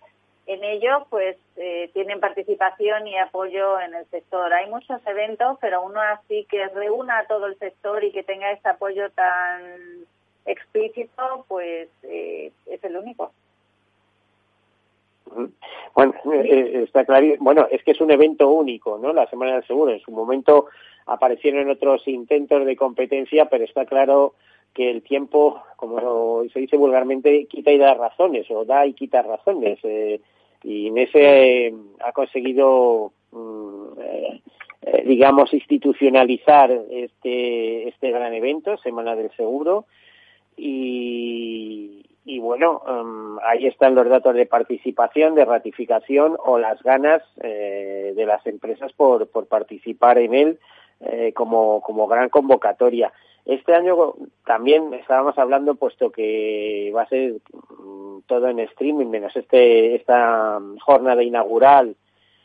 [0.48, 4.52] en ello, pues eh, tienen participación y apoyo en el sector.
[4.54, 8.52] Hay muchos eventos, pero uno así que reúna a todo el sector y que tenga
[8.52, 9.62] este apoyo tan
[10.46, 13.32] explícito, pues eh, es el único.
[15.96, 17.26] Bueno, eh, eh, está claro.
[17.40, 19.14] Bueno, es que es un evento único, ¿no?
[19.14, 19.92] La Semana del Seguro.
[19.92, 20.68] En su momento
[21.06, 24.34] aparecieron otros intentos de competencia, pero está claro
[24.74, 29.22] que el tiempo, como se dice vulgarmente, quita y da razones, o da y quita
[29.22, 29.80] razones.
[30.64, 31.74] y ese
[32.06, 39.86] ha conseguido, mm, digamos, institucionalizar este, este gran evento, Semana del Seguro,
[40.58, 48.14] y, bueno, em, ahí están los datos de participación, de ratificación o las ganas eh,
[48.16, 50.60] de las empresas por, por participar en él
[51.02, 53.12] eh, como, como gran convocatoria.
[53.46, 54.14] Este año
[54.46, 57.38] también estábamos hablando, puesto que va a ser
[57.70, 61.96] mm, todo en streaming, menos este, esta jornada inaugural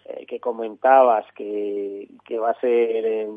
[0.06, 3.28] eh, que comentabas, que, que va a ser,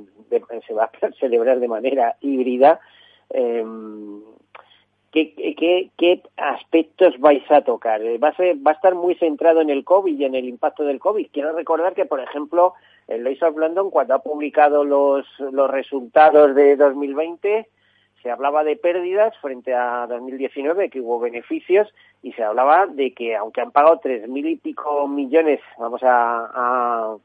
[0.66, 2.80] se va a celebrar de manera híbrida,
[3.30, 4.22] em,
[5.12, 8.02] ¿qué, qué, aspectos vais a tocar?
[8.02, 8.34] Eh, ¿Va a,
[8.66, 11.28] ¿Va a estar muy centrado en el COVID y en el impacto del COVID?
[11.32, 12.74] Quiero recordar que, por ejemplo,
[13.08, 17.68] el Lloyds of London, cuando ha publicado los, los resultados de 2020,
[18.22, 21.88] se hablaba de pérdidas frente a 2019, que hubo beneficios,
[22.22, 26.50] y se hablaba de que aunque han pagado tres mil y pico millones, vamos a,
[26.54, 27.18] a,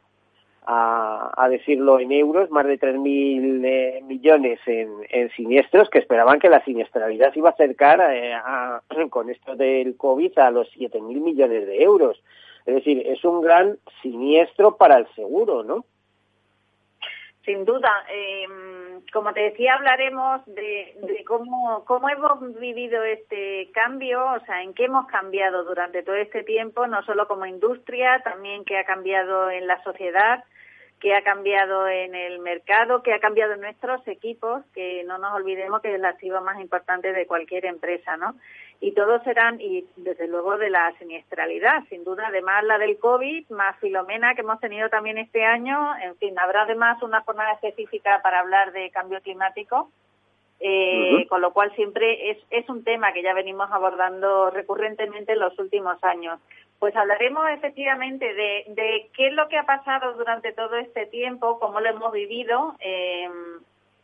[1.49, 6.65] decirlo en euros, más de tres mil eh, millones en, siniestros, que esperaban que la
[6.65, 8.35] siniestralidad se iba a acercar eh,
[9.11, 12.23] con esto del COVID a los siete mil millones de euros.
[12.67, 15.85] Es decir, es un gran siniestro para el seguro, ¿no?
[17.45, 17.91] Sin duda.
[18.11, 18.47] Eh,
[19.13, 24.87] como te decía, hablaremos de, cómo, cómo hemos vivido este cambio, o sea, en qué
[24.87, 29.67] hemos cambiado durante todo este tiempo, no solo como industria, también qué ha cambiado en
[29.67, 30.43] la sociedad,
[31.05, 35.35] qué ha cambiado en el mercado, qué ha cambiado en nuestros equipos, que no nos
[35.35, 38.35] olvidemos que es el activo más importante de cualquier empresa, ¿no?
[38.81, 43.51] y todos serán, y desde luego de la siniestralidad, sin duda, además la del COVID,
[43.51, 48.21] más Filomena que hemos tenido también este año, en fin, habrá además una jornada específica
[48.23, 49.91] para hablar de cambio climático,
[50.59, 55.41] eh, con lo cual siempre es, es un tema que ya venimos abordando recurrentemente en
[55.41, 56.41] los últimos años.
[56.85, 61.81] Pues hablaremos efectivamente de, qué es lo que ha pasado durante todo este tiempo, cómo
[61.81, 63.27] lo hemos vivido, eh,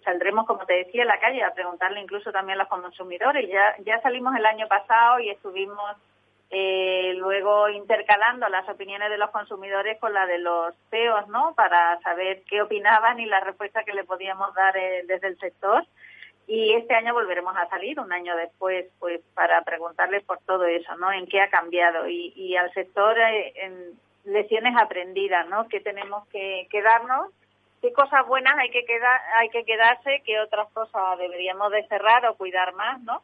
[0.02, 3.46] saldremos, como te decía, a la calle a preguntarle incluso también a los consumidores.
[3.50, 5.94] Ya, ya salimos el año pasado y estuvimos
[6.48, 11.52] eh, luego intercalando las opiniones de los consumidores con la de los CEOs, ¿no?
[11.54, 15.84] Para saber qué opinaban y la respuesta que le podíamos dar eh, desde el sector.
[16.52, 20.96] Y este año volveremos a salir, un año después, pues para preguntarles por todo eso,
[20.96, 21.12] ¿no?
[21.12, 25.68] En qué ha cambiado y, y al sector eh, en aprendidas, ¿no?
[25.68, 27.30] Que tenemos que, que darnos
[27.80, 32.26] qué cosas buenas hay que quedar, hay que quedarse, qué otras cosas deberíamos de cerrar
[32.26, 33.22] o cuidar más, ¿no?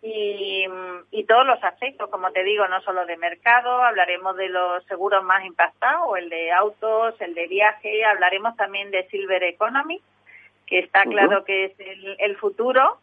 [0.00, 5.24] Y todos los aspectos, como te digo, no solo de mercado, hablaremos de los seguros
[5.24, 10.00] más impactados, el de autos, el de viaje, hablaremos también de Silver Economy,
[10.72, 12.98] que está claro que es el, el futuro,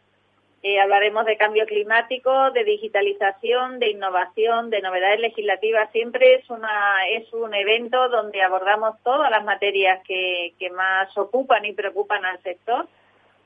[0.64, 5.88] eh, hablaremos de cambio climático, de digitalización, de innovación, de novedades legislativas.
[5.92, 11.64] Siempre es una es un evento donde abordamos todas las materias que, que más ocupan
[11.64, 12.88] y preocupan al sector,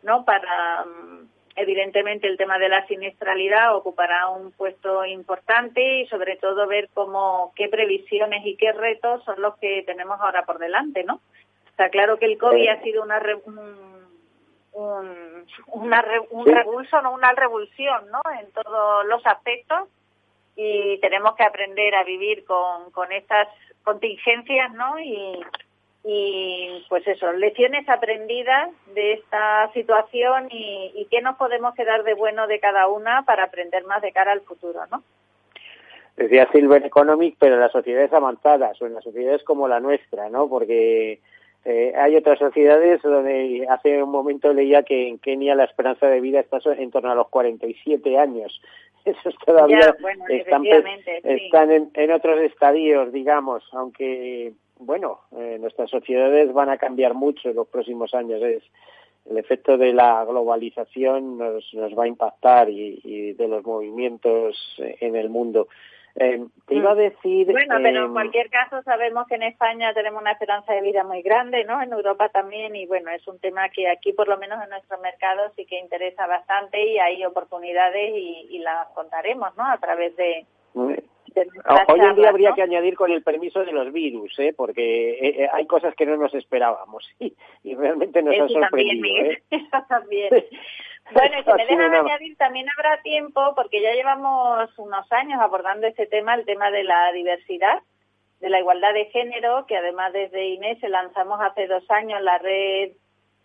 [0.03, 0.25] ¿no?
[0.25, 6.67] Para mm, evidentemente el tema de la siniestralidad ocupará un puesto importante y sobre todo
[6.67, 11.21] ver cómo qué previsiones y qué retos son los que tenemos ahora por delante, ¿no?
[11.67, 14.04] Está claro que el COVID ha sido una un,
[14.75, 18.21] una, un revulso, no una revulsión, ¿no?
[18.41, 19.89] En todos los aspectos
[20.57, 23.49] y tenemos que aprender a vivir con, con estas
[23.83, 24.99] contingencias, ¿no?
[24.99, 25.41] Y,
[26.05, 32.15] y pues eso, lecciones aprendidas de esta situación y, y qué nos podemos quedar de
[32.15, 35.03] bueno de cada una para aprender más de cara al futuro, ¿no?
[36.17, 40.29] Decía Silver Economic, pero en las sociedades avanzadas o en las sociedades como la nuestra,
[40.29, 40.49] ¿no?
[40.49, 41.21] Porque
[41.65, 46.21] eh, hay otras sociedades donde hace un momento leía que en Kenia la esperanza de
[46.21, 48.61] vida está en torno a los 47 años.
[49.05, 49.95] Eso es todavía
[50.29, 50.65] están,
[51.23, 57.51] están en, en, otros estadios, digamos, aunque bueno, eh, nuestras sociedades van a cambiar mucho
[57.51, 58.43] en los próximos años.
[58.43, 58.63] Es
[59.31, 64.57] el efecto de la globalización nos, nos va a impactar y, y de los movimientos
[64.79, 65.69] en el mundo.
[66.17, 66.99] Eh, te iba a mm.
[66.99, 67.51] decir...
[67.51, 71.03] Bueno, pero en em, cualquier caso sabemos que en España tenemos una esperanza de vida
[71.03, 71.83] muy grande, ¿no?
[71.83, 74.99] En Europa también y bueno, es un tema que aquí por lo menos en nuestro
[74.99, 79.65] mercado sí que interesa bastante y hay oportunidades y, y las contaremos, ¿no?
[79.65, 80.47] A través de...
[81.89, 84.55] Hoy en día habría que añadir con el permiso de los virus, ¿eh?
[84.57, 87.35] porque eh, eh, hay cosas que no nos esperábamos y,
[87.65, 89.31] y realmente nos han sorprendido.
[89.31, 89.43] ¿eh?
[89.51, 90.31] Eso también.
[91.13, 95.87] Bueno, y si me dejan añadir, también habrá tiempo, porque ya llevamos unos años abordando
[95.87, 97.83] este tema, el tema de la diversidad,
[98.41, 102.93] de la igualdad de género, que además desde Inés lanzamos hace dos años la red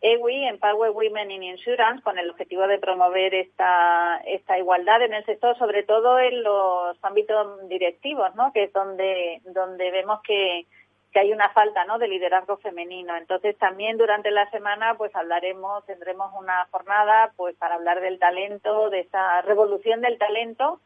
[0.02, 5.26] EWI, Empower Women in Insurance, con el objetivo de promover esta, esta igualdad en el
[5.26, 8.54] sector, sobre todo en los ámbitos directivos, ¿no?
[8.54, 10.66] que es donde, donde vemos que,
[11.12, 11.98] que hay una falta ¿no?
[11.98, 13.16] de liderazgo femenino.
[13.16, 18.90] Entonces también durante la semana pues hablaremos, tendremos una jornada pues para hablar del talento,
[18.90, 20.80] de esa revolución del talento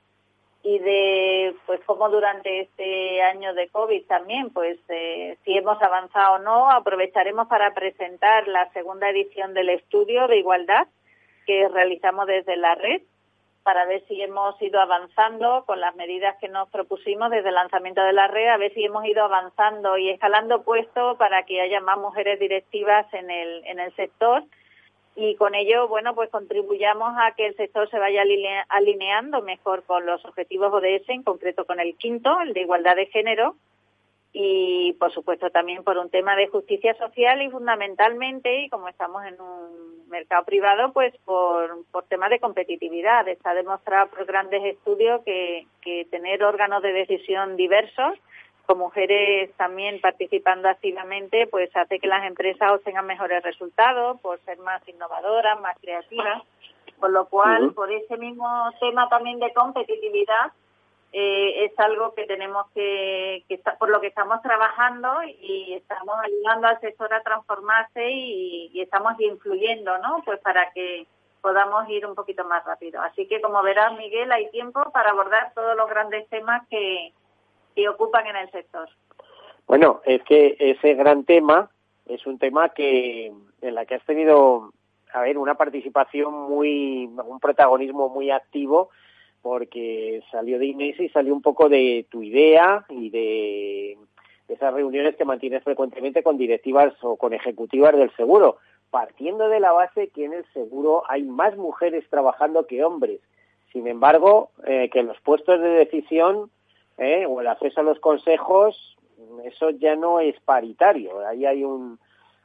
[0.63, 6.36] y de pues cómo durante este año de COVID también pues eh, si hemos avanzado
[6.36, 10.88] o no aprovecharemos para presentar la segunda edición del estudio de igualdad
[11.45, 13.01] que realizamos desde la red
[13.64, 18.01] para ver si hemos ido avanzando con las medidas que nos propusimos desde el lanzamiento
[18.01, 21.80] de la red, a ver si hemos ido avanzando y escalando puestos para que haya
[21.80, 24.43] más mujeres directivas en el, en el sector.
[25.16, 28.24] Y con ello, bueno, pues contribuyamos a que el sector se vaya
[28.70, 33.05] alineando mejor con los objetivos ODS, en concreto con el quinto, el de igualdad de
[33.05, 33.55] género,
[34.34, 39.24] y por supuesto también por un tema de justicia social y fundamentalmente, y como estamos
[39.26, 43.28] en un mercado privado, pues por, por temas de competitividad.
[43.28, 48.18] Está demostrado por grandes estudios que, que tener órganos de decisión diversos,
[48.66, 54.58] con mujeres también participando activamente, pues hace que las empresas obtengan mejores resultados por ser
[54.60, 56.42] más innovadoras, más creativas.
[57.00, 58.48] Con lo cual, por ese mismo
[58.80, 60.54] tema también de competitividad,
[61.16, 66.68] eh, es algo que tenemos que, que por lo que estamos trabajando y estamos ayudando
[66.68, 70.24] al sector a transformarse y, estamos influyendo, ¿no?
[70.26, 71.05] Pues para que
[71.39, 72.99] podamos ir un poquito más rápido.
[73.01, 77.14] Así que, como verás, Miguel, hay tiempo para abordar todos los grandes temas que,
[77.76, 78.89] que ocupan en el sector.
[79.68, 81.70] Bueno, es que ese gran tema
[82.07, 84.72] es un tema que en la que has tenido,
[85.14, 88.89] a ver, una participación muy, un protagonismo muy activo
[89.44, 93.98] porque salió de Inés y salió un poco de tu idea y de,
[94.48, 98.58] esas reuniones que mantienes frecuentemente con directivas o con ejecutivas del seguro,
[98.89, 103.20] partiendo de la base que en el seguro hay más mujeres trabajando que hombres.
[103.74, 106.50] Sin embargo, eh, que los puestos de decisión
[106.98, 108.98] eh, o el acceso a los consejos,
[109.44, 111.28] eso ya no es paritario.
[111.28, 112.00] Ahí hay un,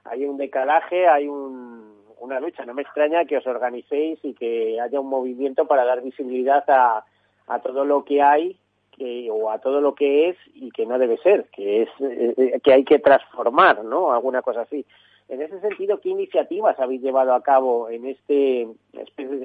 [0.04, 2.64] hay un decalaje, hay un, una lucha.
[2.64, 7.04] No me extraña que os organicéis y que haya un movimiento para dar visibilidad a,
[7.46, 8.56] a todo lo que hay
[8.98, 12.34] que, o a todo lo que es y que no debe ser, que es eh,
[12.36, 14.12] eh, que hay que transformar, ¿no?
[14.12, 14.84] Alguna cosa así.
[15.28, 18.66] En ese sentido, ¿qué iniciativas habéis llevado a cabo en este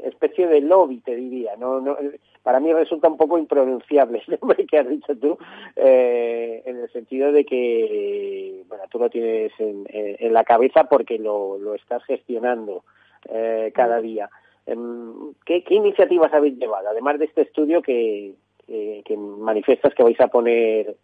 [0.06, 1.58] especie de lobby, te diría?
[1.58, 1.98] No, no,
[2.42, 5.38] para mí resulta un poco impronunciable el nombre que has dicho tú,
[5.76, 11.20] eh, en el sentido de que, bueno, tú lo tienes en, en la cabeza porque
[11.20, 12.84] lo, lo estás gestionando
[13.30, 14.30] eh, cada día.
[14.66, 16.90] Em, ¿Qué, ¿Qué, iniciativas habéis llevado?
[16.90, 18.34] Además de este estudio que,
[18.68, 20.96] que, manifiestas que vais a poner,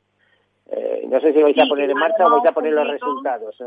[0.71, 3.57] eh, no sé si vais a poner en marcha o vais a poner los resultados.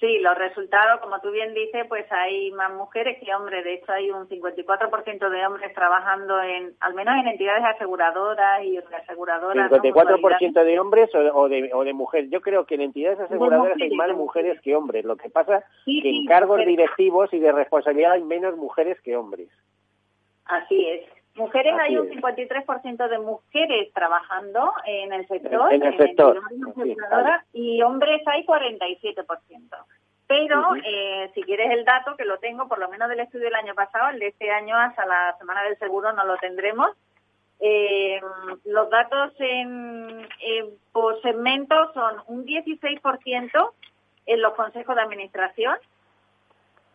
[0.00, 3.64] Sí, los resultados, como tú bien dices, pues hay más mujeres que hombres.
[3.64, 8.78] De hecho, hay un 54% de hombres trabajando en, al menos en entidades aseguradoras y
[8.80, 9.70] reaseguradoras.
[9.70, 12.30] ¿54% de hombres o, de, o de mujeres?
[12.30, 15.04] Yo creo que en entidades aseguradoras hay más mujeres que hombres.
[15.04, 19.16] Lo que pasa es que en cargos directivos y de responsabilidad hay menos mujeres que
[19.16, 19.48] hombres.
[20.46, 21.15] Así es.
[21.36, 26.40] Mujeres hay un 53% de mujeres trabajando en el sector, en el sector,
[27.52, 29.26] y hombres hay 47%.
[30.26, 33.54] Pero eh, si quieres el dato, que lo tengo por lo menos del estudio del
[33.54, 36.90] año pasado, el de este año hasta la Semana del Seguro no lo tendremos.
[37.60, 38.20] Eh,
[38.64, 40.26] los datos en,
[40.92, 43.70] por segmento son un 16%
[44.26, 45.76] en los consejos de administración,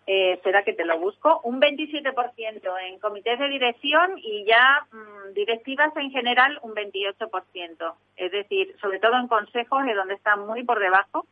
[0.08, 5.34] eh, espera que te lo busco, un 27% en comités de dirección y ya mm,
[5.34, 7.94] directivas en general un 28%.
[8.18, 11.26] Es decir, sobre todo en consejos, es donde está muy por debajo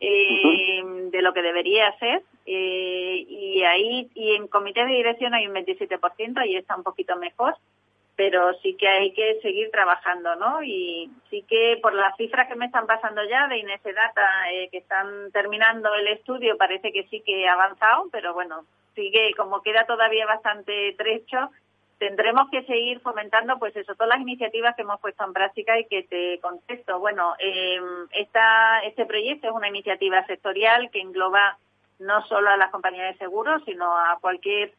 [0.00, 2.22] eh, de lo que debería ser.
[2.46, 7.16] Eh, y ahí, y en comités de dirección hay un 27%, ahí está un poquito
[7.16, 7.56] mejor
[8.16, 10.62] pero sí que hay que seguir trabajando, ¿no?
[10.62, 14.68] Y sí que por las cifras que me están pasando ya de Inés Data, eh,
[14.70, 19.62] que están terminando el estudio, parece que sí que ha avanzado, pero bueno, sigue, como
[19.62, 21.50] queda todavía bastante trecho,
[21.98, 25.86] tendremos que seguir fomentando, pues eso, todas las iniciativas que hemos puesto en práctica y
[25.86, 27.00] que te contesto.
[27.00, 27.80] Bueno, eh,
[28.12, 31.58] esta, este proyecto es una iniciativa sectorial que engloba
[31.98, 34.72] no solo a las compañías de seguros, sino a cualquier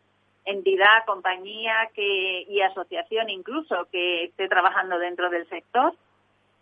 [0.45, 5.93] entidad, compañía que, y asociación incluso que esté trabajando dentro del sector.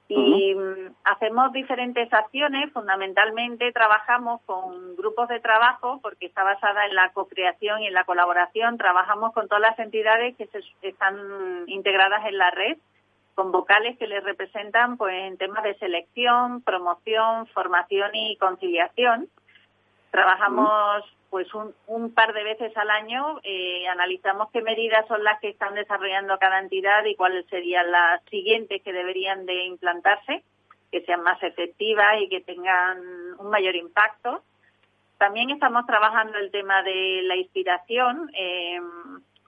[0.10, 6.96] Y mm, hacemos diferentes acciones, fundamentalmente trabajamos con grupos de trabajo porque está basada en
[6.96, 8.78] la co-creación y en la colaboración.
[8.78, 12.78] Trabajamos con todas las entidades que se, están integradas en la red,
[13.34, 19.30] con vocales que les representan pues, en temas de selección, promoción, formación y conciliación.
[20.12, 21.04] Trabajamos
[21.34, 25.50] pues un, un, par de veces al año eh, analizamos qué medidas son las que
[25.50, 30.44] están desarrollando cada entidad y cuáles serían las siguientes que deberían de implantarse,
[30.92, 33.00] que sean más efectivas y que tengan
[33.40, 34.44] un mayor impacto.
[35.18, 38.30] También estamos trabajando el tema de la inspiración.
[38.38, 38.80] Eh,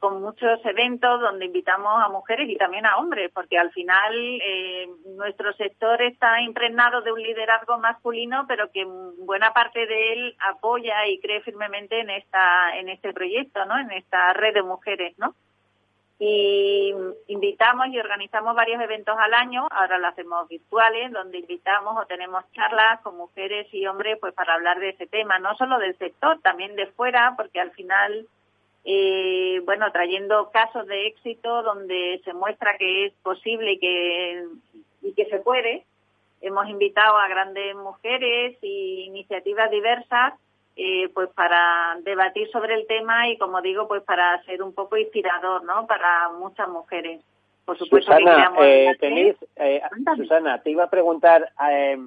[0.05, 4.87] con muchos eventos donde invitamos a mujeres y también a hombres, porque al final eh,
[5.17, 11.07] nuestro sector está impregnado de un liderazgo masculino, pero que buena parte de él apoya
[11.07, 13.79] y cree firmemente en esta en este proyecto, ¿no?
[13.79, 15.33] En esta red de mujeres, ¿no?
[16.17, 16.93] y
[17.27, 22.45] invitamos y organizamos varios eventos al año, ahora lo hacemos virtuales, donde invitamos o tenemos
[22.53, 26.39] charlas con mujeres y hombres pues para hablar de ese tema, no solo del sector,
[26.41, 28.27] también de fuera, porque al final,
[28.85, 34.45] eh, bueno, trayendo casos de éxito donde se muestra que es posible y que,
[35.01, 35.83] y que se puede,
[36.41, 40.33] hemos invitado a grandes mujeres y iniciativas diversas
[40.75, 44.97] eh, pues para debatir sobre el tema y como digo pues para ser un poco
[44.97, 47.21] inspirador no para muchas mujeres.
[47.65, 49.81] Por supuesto Susana, eh, tenéis, eh,
[50.15, 51.97] Susana te iba a preguntar eh,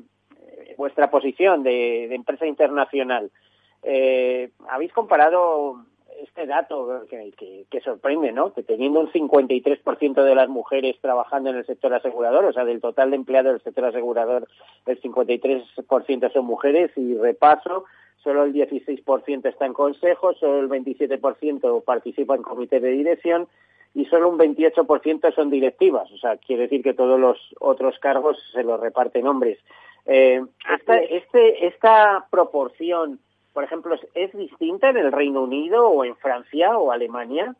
[0.76, 3.32] vuestra posición de, de empresa internacional.
[3.82, 5.84] Eh, habéis comparado
[6.38, 8.52] este dato que, que, que, sorprende, ¿no?
[8.52, 12.80] Que teniendo un 53% de las mujeres trabajando en el sector asegurador, o sea, del
[12.80, 14.46] total de empleados del sector asegurador,
[14.86, 17.86] el 53% son mujeres y repaso,
[18.22, 23.48] solo el 16% está en consejo, solo el 27% participa en comité de dirección
[23.94, 26.08] y solo un 28% son directivas.
[26.12, 29.58] O sea, quiere decir que todos los otros cargos se los reparten hombres.
[30.06, 30.40] Eh,
[30.72, 33.18] esta, este, esta proporción,
[33.58, 37.56] por ejemplo, ¿es distinta en el Reino Unido o en Francia o Alemania?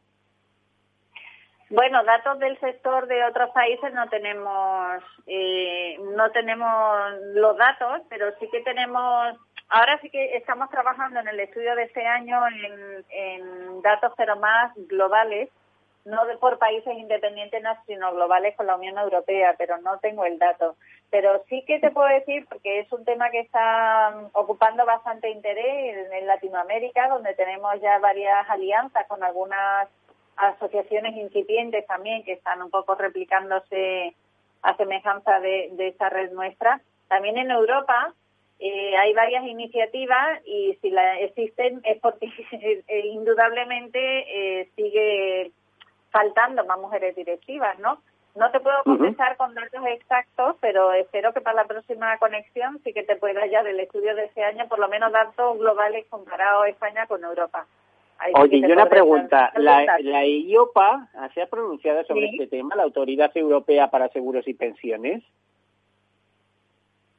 [1.71, 8.27] Bueno, datos del sector de otros países no tenemos, eh, no tenemos los datos, pero
[8.39, 9.37] sí que tenemos
[9.71, 12.41] Ahora sí que estamos trabajando en el estudio de este año
[13.11, 15.51] en, datos pero más globales,
[16.09, 20.77] no por países independientes, sino globales con la Unión Europea, pero no tengo el dato.
[21.11, 26.09] Pero sí que te puedo decir, porque es un tema que está ocupando bastante interés
[26.11, 29.89] en, Latinoamérica, donde tenemos ya varias alianzas con algunas
[30.37, 34.15] asociaciones incipientes también que están un poco replicándose
[34.63, 36.81] a semejanza de, de esta red nuestra.
[37.09, 38.15] También en Europa
[38.61, 42.29] eh, hay varias iniciativas y si la existen es porque
[43.05, 43.99] indudablemente
[44.61, 45.53] eh, sigue
[46.11, 47.99] faltando más mujeres directivas, ¿no?
[48.35, 52.93] No te puedo contestar con datos exactos, pero espero que para la próxima conexión sí
[52.93, 56.69] que te pueda ya del estudio de ese año por lo menos datos globales comparados
[56.69, 57.67] España con Europa.
[58.35, 59.53] Oye, y una pregunta.
[59.57, 64.55] La, la IOPA se ha pronunciado sobre este tema, la Autoridad Europea para Seguros y
[64.55, 65.23] Pensiones.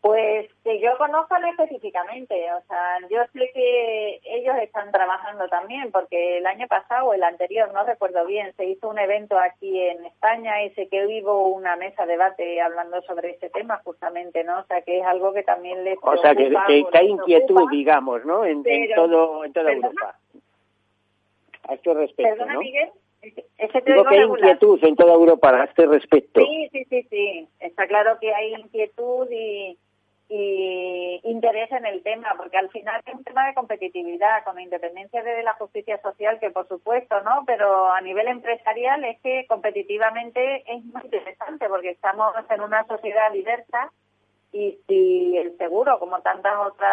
[0.01, 6.37] Pues que yo conozco específicamente, o sea, yo sé que ellos están trabajando también, porque
[6.37, 10.05] el año pasado o el anterior, no recuerdo bien, se hizo un evento aquí en
[10.05, 14.59] España y sé que hubo una mesa de debate hablando sobre este tema justamente, ¿no?
[14.59, 16.51] O sea, que es algo que también les O sea, que,
[16.93, 18.43] hay inquietud, digamos, ¿no?
[18.45, 18.63] En,
[18.95, 20.17] todo, en toda Europa.
[21.67, 22.59] A este respecto, ¿Perdona, ¿no?
[22.59, 22.89] Miguel?
[23.21, 26.41] Digo que hay inquietud en toda Europa a este respecto.
[26.41, 27.47] Sí, sí, sí, sí.
[27.59, 29.77] Está claro que hay inquietud y
[30.29, 35.23] y interés en el tema, porque al final es un tema de competitividad, con independencia
[35.23, 37.43] de la justicia social, que por supuesto, ¿no?
[37.47, 43.31] Pero a nivel empresarial es que competitivamente es muy interesante, porque estamos en una sociedad
[43.31, 43.91] diversa
[44.51, 46.89] y si el seguro, como tantos otros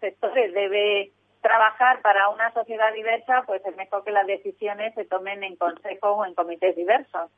[0.00, 1.12] sectores, debe
[1.42, 6.18] trabajar para una sociedad diversa, pues es mejor que las decisiones se tomen en consejos
[6.18, 7.30] o en comités diversos.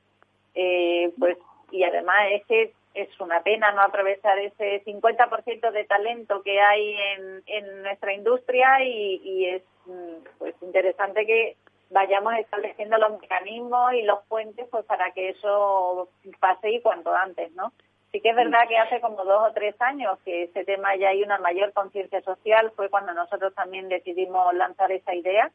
[0.54, 1.36] Eh, pues
[1.70, 6.94] y además es que es una pena no aprovechar ese 50% de talento que hay
[7.16, 11.56] en, en nuestra industria y, y, es mm, pues interesante que
[11.90, 16.08] vayamos estableciendo los mecanismos y los puentes pues para que eso
[16.40, 17.72] pase y cuanto antes, ¿no?
[18.12, 21.08] Sí que es verdad que hace como dos o tres años que ese tema ya
[21.08, 25.50] hay una mayor conciencia social, fue cuando nosotros también decidimos lanzar esa idea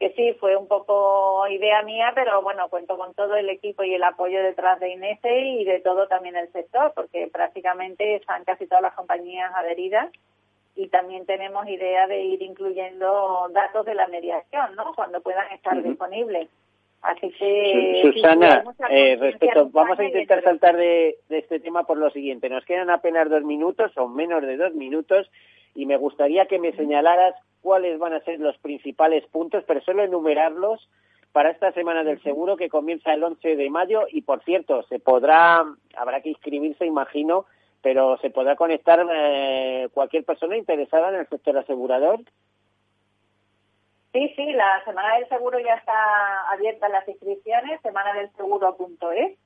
[0.00, 3.92] que sí, fue un poco idea mía, pero bueno, cuento con todo el equipo y
[3.92, 8.66] el apoyo detrás de Inese y de todo también el sector, porque prácticamente están casi
[8.66, 10.08] todas las compañías adheridas
[10.74, 14.94] y también tenemos idea de ir incluyendo datos de la mediación, ¿no?
[14.94, 16.48] Cuando puedan estar disponibles.
[17.02, 18.00] Así que...
[18.02, 22.48] Susana, eh, respecto, vamos a intentar saltar de, de este tema por lo siguiente.
[22.48, 25.30] Nos quedan apenas dos minutos o menos de dos minutos
[25.74, 30.02] y me gustaría que me señalaras cuáles van a ser los principales puntos, pero solo
[30.02, 30.88] enumerarlos
[31.32, 34.06] para esta semana del seguro que comienza el 11 de mayo.
[34.10, 35.64] Y por cierto, se podrá,
[35.96, 37.46] habrá que inscribirse, imagino,
[37.82, 42.20] pero se podrá conectar eh, cualquier persona interesada en el sector asegurador.
[44.12, 49.38] Sí, sí, la Semana del Seguro ya está abierta las inscripciones, semanadelseguro.es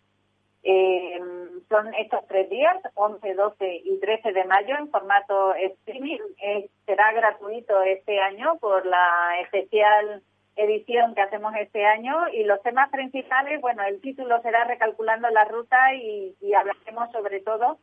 [0.64, 1.20] eh,
[1.68, 6.20] son estos tres días, 11, 12 y 13 de mayo, en formato streaming.
[6.42, 10.22] Eh, será gratuito este año por la especial
[10.56, 15.44] edición que hacemos este año y los temas principales, bueno, el título será Recalculando la
[15.44, 17.78] Ruta y, y hablaremos sobre todo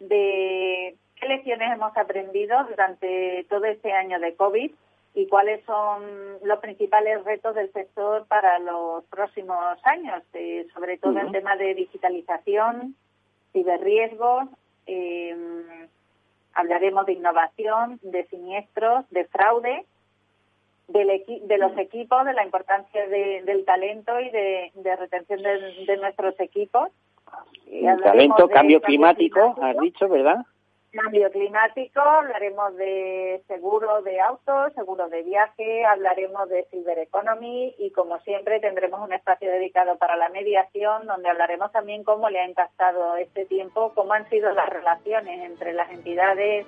[0.00, 4.72] de qué lecciones hemos aprendido durante todo este año de COVID
[5.14, 6.02] y cuáles son
[6.42, 11.74] los principales retos del sector para los próximos años, eh, sobre todo en tema de
[11.74, 12.96] digitalización,
[13.52, 14.48] ciberriesgos,
[14.86, 15.36] eh,
[16.54, 19.84] hablaremos de innovación, de siniestros, de fraude,
[20.88, 26.90] de los equipos, de la importancia del talento y de, retención de, nuestros equipos.
[28.02, 30.44] talento, cambio climático, has dicho, ¿verdad?
[30.94, 37.90] Cambio climático, hablaremos de seguro de autos, seguro de viaje, hablaremos de Silver Economy y
[37.90, 42.48] como siempre tendremos un espacio dedicado para la mediación donde hablaremos también cómo le ha
[42.48, 46.66] impactado este tiempo, cómo han sido las relaciones entre las entidades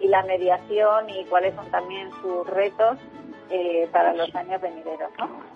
[0.00, 2.98] y la mediación y cuáles son también sus retos
[3.50, 5.10] eh, para los años venideros.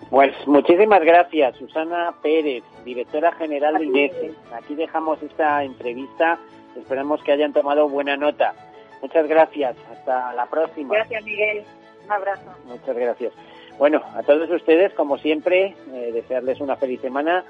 [0.09, 4.33] Pues muchísimas gracias, Susana Pérez, directora general de INESE.
[4.53, 6.39] Aquí dejamos esta entrevista
[6.77, 8.53] Esperemos que hayan tomado buena nota.
[9.01, 9.75] Muchas gracias.
[9.91, 10.95] Hasta la próxima.
[10.95, 11.63] Gracias, Miguel.
[12.05, 12.51] Un abrazo.
[12.65, 13.33] Muchas gracias.
[13.77, 17.43] Bueno, a todos ustedes, como siempre, eh, desearles una feliz semana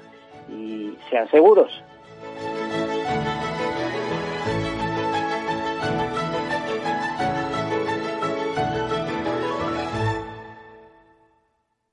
[0.48, 1.70] y sean seguros.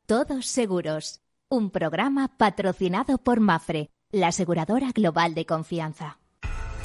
[0.06, 1.22] Todos seguros.
[1.50, 6.20] Un programa patrocinado por Mafre, la aseguradora global de confianza.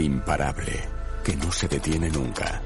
[0.01, 0.81] Imparable,
[1.25, 2.63] que no se detiene nunca.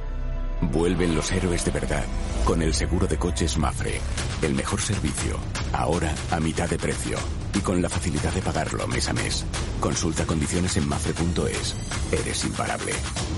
[0.60, 2.04] Vuelven los héroes de verdad
[2.44, 4.00] con el seguro de coches Mafre.
[4.42, 5.38] El mejor servicio,
[5.72, 7.18] ahora a mitad de precio
[7.54, 9.44] y con la facilidad de pagarlo mes a mes.
[9.80, 11.74] Consulta condiciones en mafre.es.
[12.12, 12.92] Eres imparable.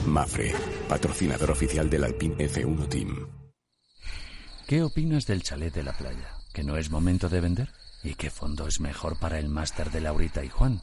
[0.07, 0.53] Mafre,
[0.89, 3.27] patrocinador oficial del Alpine F1 Team.
[4.67, 6.35] ¿Qué opinas del chalet de la playa?
[6.53, 7.73] ¿Que no es momento de vender?
[8.03, 10.83] ¿Y qué fondo es mejor para el máster de Laurita y Juan?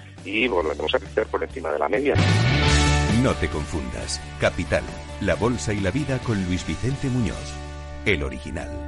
[0.25, 2.15] y volveremos a crecer por encima de la media.
[3.21, 4.19] No te confundas.
[4.39, 4.83] Capital,
[5.21, 7.53] la bolsa y la vida con Luis Vicente Muñoz,
[8.05, 8.80] el original.